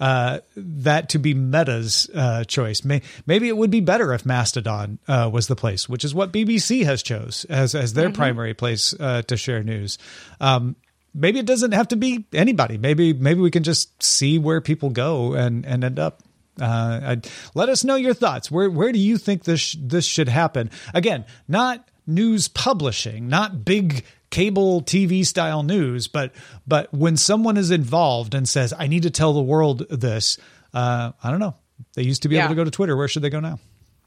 uh, 0.00 0.40
that 0.56 1.10
to 1.10 1.18
be 1.18 1.34
Meta's 1.34 2.10
uh, 2.14 2.44
choice. 2.44 2.84
May, 2.84 3.02
maybe 3.26 3.48
it 3.48 3.56
would 3.56 3.70
be 3.70 3.80
better 3.80 4.12
if 4.12 4.26
Mastodon 4.26 4.98
uh, 5.06 5.30
was 5.32 5.46
the 5.46 5.56
place, 5.56 5.88
which 5.88 6.04
is 6.04 6.14
what 6.14 6.32
BBC 6.32 6.84
has 6.84 7.02
chose 7.02 7.44
as 7.48 7.74
as 7.74 7.92
their 7.92 8.10
primary 8.10 8.54
place 8.54 8.94
uh, 8.98 9.22
to 9.22 9.36
share 9.36 9.62
news. 9.62 9.98
Um, 10.40 10.76
maybe 11.14 11.38
it 11.38 11.46
doesn't 11.46 11.72
have 11.72 11.88
to 11.88 11.96
be 11.96 12.26
anybody. 12.32 12.78
Maybe 12.78 13.12
maybe 13.12 13.40
we 13.40 13.50
can 13.50 13.62
just 13.62 14.02
see 14.02 14.38
where 14.38 14.60
people 14.60 14.90
go 14.90 15.34
and 15.34 15.64
and 15.66 15.84
end 15.84 15.98
up. 15.98 16.22
Uh, 16.60 17.00
I'd, 17.04 17.28
let 17.54 17.68
us 17.68 17.84
know 17.84 17.94
your 17.94 18.14
thoughts. 18.14 18.50
Where 18.50 18.70
where 18.70 18.92
do 18.92 18.98
you 18.98 19.16
think 19.18 19.44
this 19.44 19.76
this 19.78 20.04
should 20.04 20.28
happen? 20.28 20.70
Again, 20.92 21.24
not 21.46 21.88
news 22.06 22.48
publishing, 22.48 23.28
not 23.28 23.64
big 23.64 24.04
cable 24.30 24.82
TV 24.82 25.24
style 25.24 25.62
news, 25.62 26.08
but 26.08 26.32
but 26.66 26.92
when 26.92 27.16
someone 27.16 27.56
is 27.56 27.70
involved 27.70 28.34
and 28.34 28.48
says, 28.48 28.72
"I 28.78 28.86
need 28.86 29.02
to 29.04 29.10
tell 29.10 29.32
the 29.32 29.42
world 29.42 29.86
this," 29.90 30.38
uh, 30.74 31.12
I 31.22 31.30
don't 31.30 31.40
know. 31.40 31.54
They 31.94 32.02
used 32.02 32.22
to 32.22 32.28
be 32.28 32.34
Yeah. 32.36 32.44
able 32.44 32.50
to 32.50 32.56
go 32.56 32.64
to 32.64 32.70
Twitter. 32.70 32.96
Where 32.96 33.08
should 33.08 33.22
they 33.22 33.30
go 33.30 33.40
now? 33.40 33.58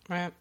Right. 0.10 0.32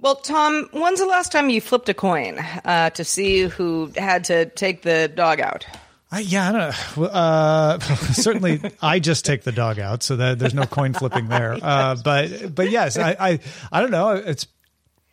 Well, 0.00 0.14
Tom, 0.16 0.68
when's 0.72 1.00
the 1.00 1.06
last 1.06 1.32
time 1.32 1.50
you 1.50 1.60
flipped 1.60 1.88
a 1.88 1.94
coin 1.94 2.38
uh, 2.64 2.90
to 2.90 3.04
see 3.04 3.42
who 3.42 3.90
had 3.96 4.24
to 4.24 4.46
take 4.46 4.82
the 4.82 5.08
dog 5.12 5.40
out? 5.40 5.66
I, 6.10 6.20
yeah, 6.20 6.48
I 6.48 6.52
don't 6.52 6.96
know. 6.96 7.04
Uh, 7.04 7.78
certainly, 8.12 8.60
I 8.80 8.98
just 9.00 9.24
take 9.24 9.42
the 9.42 9.52
dog 9.52 9.78
out, 9.78 10.02
so 10.02 10.16
that 10.16 10.38
there's 10.38 10.54
no 10.54 10.64
coin 10.64 10.94
flipping 10.94 11.28
there. 11.28 11.58
Uh, 11.62 11.96
but 12.02 12.54
but 12.54 12.70
yes, 12.70 12.96
I, 12.96 13.16
I 13.18 13.40
I 13.72 13.80
don't 13.80 13.90
know. 13.90 14.10
It's 14.12 14.46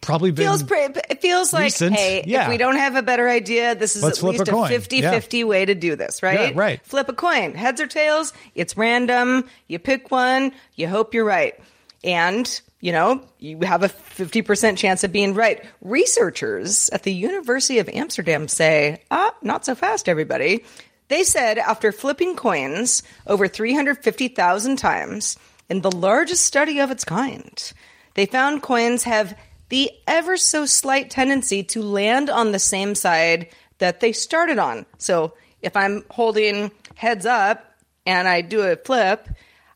probably 0.02 0.32
been 0.32 0.46
feels 0.46 0.62
pretty, 0.64 1.00
it 1.10 1.22
feels 1.22 1.52
like 1.52 1.64
recent. 1.64 1.96
hey 1.96 2.24
Yeah. 2.28 2.44
if 2.44 2.50
we 2.50 2.58
don't 2.58 2.76
have 2.78 2.96
a 2.96 3.02
better 3.02 3.28
idea 3.28 3.74
this 3.76 3.96
is 3.96 4.04
Let's 4.04 4.20
at 4.20 4.30
least 4.30 4.48
a 4.48 4.52
a, 4.52 4.54
coin. 4.54 4.72
50-50 4.72 5.46
way 5.46 5.66
to 5.66 5.74
do 5.74 5.96
this 5.96 6.22
right 6.22 6.40
Yeah, 6.40 6.60
right. 6.60 6.86
flip 6.86 7.10
a 7.10 7.14
coin 7.14 7.56
heads 7.56 7.82
or 7.82 7.88
tails 7.88 8.32
it's 8.54 8.78
random 8.78 9.46
you 9.68 9.80
pick 9.80 10.12
one 10.12 10.52
you 10.76 10.88
hope 10.88 11.14
you're 11.16 11.26
right 11.26 11.60
and 12.04 12.62
you 12.82 12.92
know 12.92 13.24
you 13.40 13.60
have 13.62 13.82
a 13.82 13.90
50% 13.90 14.78
chance 14.78 15.04
of 15.04 15.12
being 15.12 15.34
right 15.34 15.64
researchers 15.82 16.90
at 16.92 17.02
the 17.04 17.12
university 17.14 17.80
of 17.80 17.90
amsterdam 17.90 18.48
say 18.48 19.02
ah 19.10 19.34
not 19.42 19.66
so 19.66 19.74
fast 19.74 20.08
everybody 20.08 20.64
they 21.08 21.24
said 21.24 21.58
after 21.58 21.92
flipping 21.92 22.36
coins 22.36 23.02
over 23.26 23.48
350000 23.48 24.78
times 24.78 25.38
in 25.70 25.82
the 25.82 25.92
largest 25.92 26.46
study 26.46 26.80
of 26.80 26.92
its 26.92 27.04
kind 27.04 27.74
they 28.14 28.26
found 28.28 28.62
coins 28.62 29.04
have 29.04 29.36
the 29.70 29.92
ever 30.08 30.38
so 30.38 30.66
slight 30.66 31.10
tendency 31.10 31.64
to 31.64 31.82
land 31.82 32.30
on 32.30 32.52
the 32.52 32.60
same 32.60 32.96
side 32.96 33.50
that 33.80 34.00
they 34.00 34.12
started 34.12 34.60
on. 34.60 34.86
So 34.98 35.34
if 35.62 35.76
I'm 35.76 36.06
holding 36.10 36.72
heads 36.96 37.26
up 37.26 37.76
and 38.06 38.28
I 38.28 38.42
do 38.42 38.62
a 38.62 38.76
flip, 38.76 39.28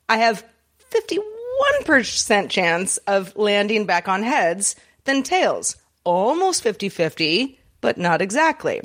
I 0.07 0.17
have 0.17 0.45
51% 0.91 2.49
chance 2.49 2.97
of 2.97 3.35
landing 3.35 3.85
back 3.85 4.07
on 4.07 4.23
heads 4.23 4.75
than 5.05 5.23
tails. 5.23 5.75
Almost 6.03 6.63
50 6.63 6.89
50, 6.89 7.59
but 7.81 7.97
not 7.97 8.21
exactly. 8.21 8.81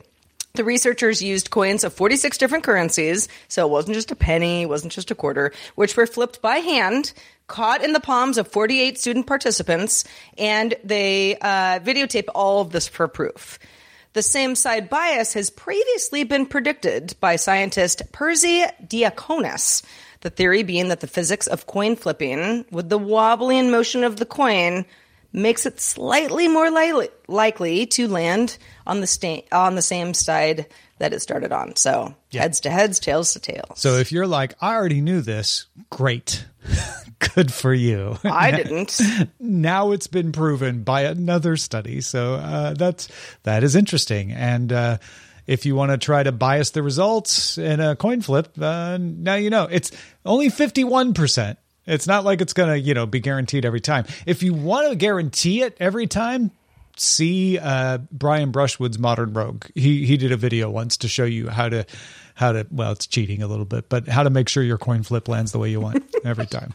The 0.55 0.63
researchers 0.63 1.21
used 1.21 1.51
coins 1.51 1.83
of 1.83 1.95
46 1.95 2.39
different 2.39 2.63
currencies, 2.63 3.27
so 3.49 3.67
it 3.67 3.71
wasn't 3.71 3.97
just 3.97 4.13
a 4.13 4.15
penny, 4.15 4.63
it 4.63 4.69
wasn't 4.69 4.93
just 4.93 5.11
a 5.11 5.15
quarter, 5.17 5.53
which 5.75 5.97
were 5.97 6.07
flipped 6.07 6.41
by 6.41 6.59
hand, 6.59 7.13
caught 7.49 7.83
in 7.83 7.93
the 7.93 7.99
palms 7.99 8.39
of 8.39 8.47
48 8.47 8.97
student 8.97 9.27
participants, 9.27 10.05
and 10.39 10.75
they 10.85 11.37
uh, 11.39 11.81
videotape 11.81 12.29
all 12.37 12.61
of 12.61 12.71
this 12.71 12.87
for 12.87 13.09
proof. 13.09 13.59
The 14.13 14.23
same 14.23 14.55
side 14.55 14.89
bias 14.89 15.33
has 15.33 15.51
previously 15.51 16.23
been 16.23 16.47
predicted 16.47 17.17
by 17.19 17.35
scientist 17.35 18.03
Persi 18.13 18.65
Diaconis. 18.87 19.83
The 20.21 20.31
theory 20.31 20.63
being 20.63 20.87
that 20.91 21.01
the 21.01 21.09
physics 21.09 21.49
of 21.49 21.67
coin 21.67 21.97
flipping, 21.97 22.65
with 22.71 22.89
the 22.91 22.97
wobbling 22.97 23.73
motion 23.73 24.05
of 24.05 24.19
the 24.19 24.25
coin, 24.25 24.87
makes 25.35 25.67
it 25.67 25.81
slightly 25.81 26.49
more 26.49 26.71
li- 26.71 27.09
likely 27.29 27.85
to 27.87 28.09
land 28.09 28.57
on 28.87 29.01
the 29.01 29.07
sta- 29.07 29.45
on 29.53 29.75
the 29.75 29.83
same 29.83 30.15
side 30.15 30.67
that 30.99 31.13
it 31.13 31.21
started 31.21 31.53
on. 31.53 31.77
So 31.77 32.15
heads 32.33 32.61
to 32.61 32.71
heads, 32.71 33.01
tails 33.01 33.33
to 33.35 33.41
tails. 33.41 33.81
So 33.81 33.97
if 33.97 34.13
you're 34.13 34.29
like, 34.29 34.55
I 34.61 34.75
already 34.75 35.01
knew 35.01 35.21
this, 35.21 35.67
great. 35.91 36.47
Good 37.35 37.53
for 37.53 37.75
you. 37.75 38.17
I 38.25 38.53
didn't. 38.53 39.01
now 39.41 39.91
it's 39.91 40.07
been 40.07 40.31
proven 40.31 40.83
by 40.85 41.03
another 41.03 41.57
study. 41.57 42.01
So 42.01 42.35
uh, 42.35 42.75
that's 42.75 43.09
that 43.43 43.65
is 43.65 43.75
interesting. 43.75 44.31
And 44.33 44.73
uh, 44.73 44.99
if 45.47 45.67
you 45.67 45.75
want 45.75 45.91
to 45.91 45.99
try 45.99 46.23
to 46.23 46.33
bias 46.33 46.71
the 46.71 46.83
results 46.83 47.59
in 47.59 47.81
a 47.81 47.97
coin 47.97 48.21
flip, 48.21 48.49
uh, 48.61 48.99
now 49.01 49.35
you 49.35 49.51
know 49.51 49.69
it's 49.71 49.91
only 50.25 50.49
fifty 50.49 50.85
one 50.85 51.15
percent. 51.15 51.59
It's 51.87 52.07
not 52.07 52.25
like 52.25 52.41
it's 52.41 52.53
going 52.53 52.71
to 52.71 52.79
you 52.79 52.95
know 52.95 53.07
be 53.07 53.21
guaranteed 53.21 53.65
every 53.65 53.81
time. 53.81 54.07
If 54.27 54.43
you 54.43 54.55
want 54.55 54.89
to 54.91 54.97
guarantee 54.97 55.63
it 55.63 55.77
every 55.81 56.07
time. 56.07 56.51
See 56.97 57.59
uh, 57.59 57.99
Brian 58.13 58.53
Brushwood's 58.53 59.01
Modern 59.01 59.33
Rogue. 59.33 59.65
He 59.75 60.07
he 60.07 60.17
did 60.17 60.31
a 60.31 60.37
video 60.37 60.71
once 60.71 60.97
to 60.99 61.09
show 61.09 61.25
you 61.25 61.49
how 61.49 61.69
to 61.69 61.87
how 62.35 62.53
to 62.53 62.69
well 62.71 62.93
it's 62.93 63.09
cheating 63.09 63.43
a 63.43 63.49
little 63.49 63.65
bit, 63.65 63.89
but 63.89 64.07
how 64.07 64.23
to 64.23 64.31
make 64.31 64.49
sure 64.49 64.63
your 64.63 64.79
coin 64.79 65.03
flip 65.03 65.27
lands 65.27 65.51
the 65.51 65.59
way 65.59 65.71
you 65.71 65.81
want 65.81 66.05
every 66.25 66.47
time. 66.47 66.73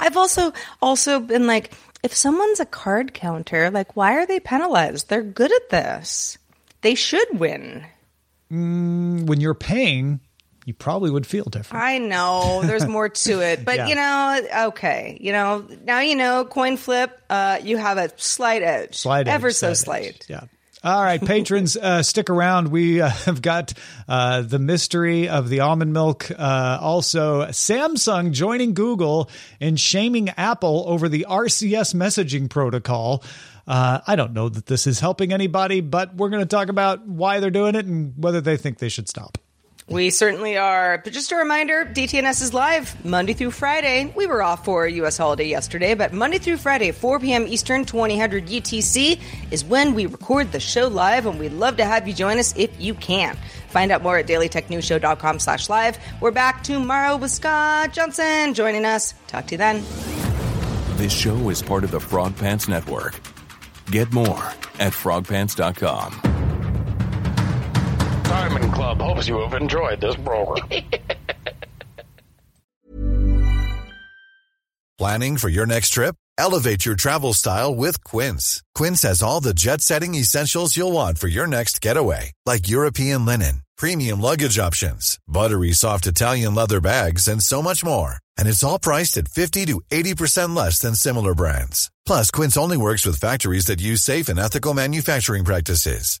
I've 0.00 0.16
also 0.16 0.52
also 0.82 1.20
been 1.20 1.46
like, 1.46 1.72
if 2.02 2.14
someone's 2.14 2.58
a 2.58 2.66
card 2.66 3.14
counter, 3.14 3.70
like 3.70 3.94
why 3.94 4.14
are 4.14 4.26
they 4.26 4.40
penalized? 4.40 5.08
They're 5.08 5.22
good 5.22 5.52
at 5.52 5.70
this. 5.70 6.36
They 6.80 6.96
should 6.96 7.38
win. 7.38 7.84
When 8.48 9.40
you're 9.40 9.54
paying, 9.54 10.18
you 10.66 10.74
probably 10.74 11.10
would 11.10 11.26
feel 11.26 11.44
different. 11.44 11.82
I 11.84 11.98
know 11.98 12.62
there's 12.62 12.86
more 12.86 13.08
to 13.08 13.40
it, 13.40 13.64
but 13.64 13.76
Yeah. 13.76 13.86
you 13.86 13.94
know, 13.94 14.66
okay, 14.68 15.16
you 15.20 15.32
know, 15.32 15.66
now 15.84 16.00
you 16.00 16.16
know, 16.16 16.44
coin 16.44 16.76
flip, 16.76 17.18
uh, 17.30 17.58
you 17.62 17.76
have 17.76 17.98
a 17.98 18.10
slight 18.16 18.62
edge, 18.62 18.96
Slight 18.96 19.26
edge, 19.28 19.34
ever 19.34 19.50
so 19.50 19.74
slight 19.74 20.04
edge. 20.06 20.20
Yeah. 20.28 20.40
All 20.82 21.02
right, 21.02 21.20
patrons, 21.22 21.76
uh, 21.76 22.02
stick 22.02 22.30
around. 22.30 22.68
We 22.68 23.02
uh, 23.02 23.08
have 23.26 23.42
got 23.42 23.74
uh, 24.08 24.40
the 24.40 24.58
mystery 24.58 25.28
of 25.28 25.50
the 25.50 25.60
almond 25.60 25.92
milk. 25.92 26.30
Uh, 26.30 26.78
also, 26.80 27.42
Samsung 27.48 28.32
joining 28.32 28.72
Google 28.72 29.28
in 29.60 29.76
shaming 29.76 30.30
Apple 30.30 30.84
over 30.86 31.10
the 31.10 31.26
RCS 31.28 31.94
messaging 31.94 32.48
protocol. 32.48 33.22
Uh, 33.66 34.00
I 34.06 34.16
don't 34.16 34.32
know 34.32 34.48
that 34.48 34.64
this 34.64 34.86
is 34.86 35.00
helping 35.00 35.34
anybody, 35.34 35.82
but 35.82 36.14
we're 36.16 36.30
going 36.30 36.42
to 36.42 36.48
talk 36.48 36.70
about 36.70 37.06
why 37.06 37.40
they're 37.40 37.50
doing 37.50 37.74
it 37.74 37.84
and 37.84 38.14
whether 38.16 38.40
they 38.40 38.56
think 38.56 38.78
they 38.78 38.88
should 38.88 39.06
stop. 39.08 39.36
We 39.90 40.10
certainly 40.10 40.56
are. 40.56 40.98
But 40.98 41.12
just 41.12 41.32
a 41.32 41.36
reminder 41.36 41.84
DTNS 41.84 42.42
is 42.42 42.54
live 42.54 43.04
Monday 43.04 43.32
through 43.32 43.50
Friday. 43.50 44.12
We 44.14 44.28
were 44.28 44.40
off 44.40 44.64
for 44.64 44.86
U.S. 44.86 45.18
holiday 45.18 45.48
yesterday, 45.48 45.94
but 45.94 46.12
Monday 46.12 46.38
through 46.38 46.58
Friday, 46.58 46.92
4 46.92 47.18
p.m. 47.18 47.44
Eastern, 47.48 47.84
2000 47.84 48.46
UTC, 48.46 49.20
is 49.50 49.64
when 49.64 49.94
we 49.94 50.06
record 50.06 50.52
the 50.52 50.60
show 50.60 50.86
live, 50.86 51.26
and 51.26 51.40
we'd 51.40 51.52
love 51.52 51.76
to 51.78 51.84
have 51.84 52.06
you 52.06 52.14
join 52.14 52.38
us 52.38 52.54
if 52.56 52.70
you 52.80 52.94
can. 52.94 53.36
Find 53.70 53.90
out 53.90 54.04
more 54.04 54.16
at 54.16 54.28
dailytechnewsshow.com 54.28 55.40
slash 55.40 55.68
live. 55.68 55.98
We're 56.20 56.30
back 56.30 56.62
tomorrow 56.62 57.16
with 57.16 57.32
Scott 57.32 57.92
Johnson 57.92 58.54
joining 58.54 58.84
us. 58.84 59.14
Talk 59.26 59.48
to 59.48 59.54
you 59.54 59.58
then. 59.58 59.82
This 60.98 61.12
show 61.12 61.50
is 61.50 61.62
part 61.62 61.82
of 61.82 61.90
the 61.90 62.00
Frog 62.00 62.36
Pants 62.36 62.68
Network. 62.68 63.18
Get 63.86 64.12
more 64.12 64.44
at 64.78 64.92
frogpants.com. 64.92 66.39
Club 68.74 69.00
hopes 69.00 69.28
you 69.28 69.38
have 69.38 69.54
enjoyed 69.54 70.00
this 70.00 70.16
program. 70.16 70.68
Planning 74.98 75.38
for 75.38 75.48
your 75.48 75.64
next 75.64 75.90
trip? 75.90 76.14
Elevate 76.36 76.84
your 76.84 76.94
travel 76.94 77.32
style 77.32 77.74
with 77.74 78.04
Quince. 78.04 78.62
Quince 78.74 79.02
has 79.02 79.22
all 79.22 79.40
the 79.40 79.54
jet 79.54 79.80
setting 79.80 80.14
essentials 80.14 80.76
you'll 80.76 80.92
want 80.92 81.18
for 81.18 81.28
your 81.28 81.46
next 81.46 81.80
getaway, 81.80 82.32
like 82.44 82.68
European 82.68 83.24
linen, 83.24 83.62
premium 83.78 84.20
luggage 84.20 84.58
options, 84.58 85.18
buttery 85.26 85.72
soft 85.72 86.06
Italian 86.06 86.54
leather 86.54 86.80
bags, 86.80 87.28
and 87.28 87.42
so 87.42 87.62
much 87.62 87.82
more. 87.82 88.16
And 88.36 88.46
it's 88.48 88.62
all 88.62 88.78
priced 88.78 89.16
at 89.16 89.28
50 89.28 89.66
to 89.66 89.80
80% 89.90 90.54
less 90.54 90.78
than 90.78 90.94
similar 90.94 91.34
brands. 91.34 91.90
Plus, 92.04 92.30
Quince 92.30 92.58
only 92.58 92.76
works 92.76 93.06
with 93.06 93.20
factories 93.20 93.66
that 93.66 93.80
use 93.80 94.02
safe 94.02 94.28
and 94.28 94.38
ethical 94.38 94.74
manufacturing 94.74 95.44
practices. 95.44 96.20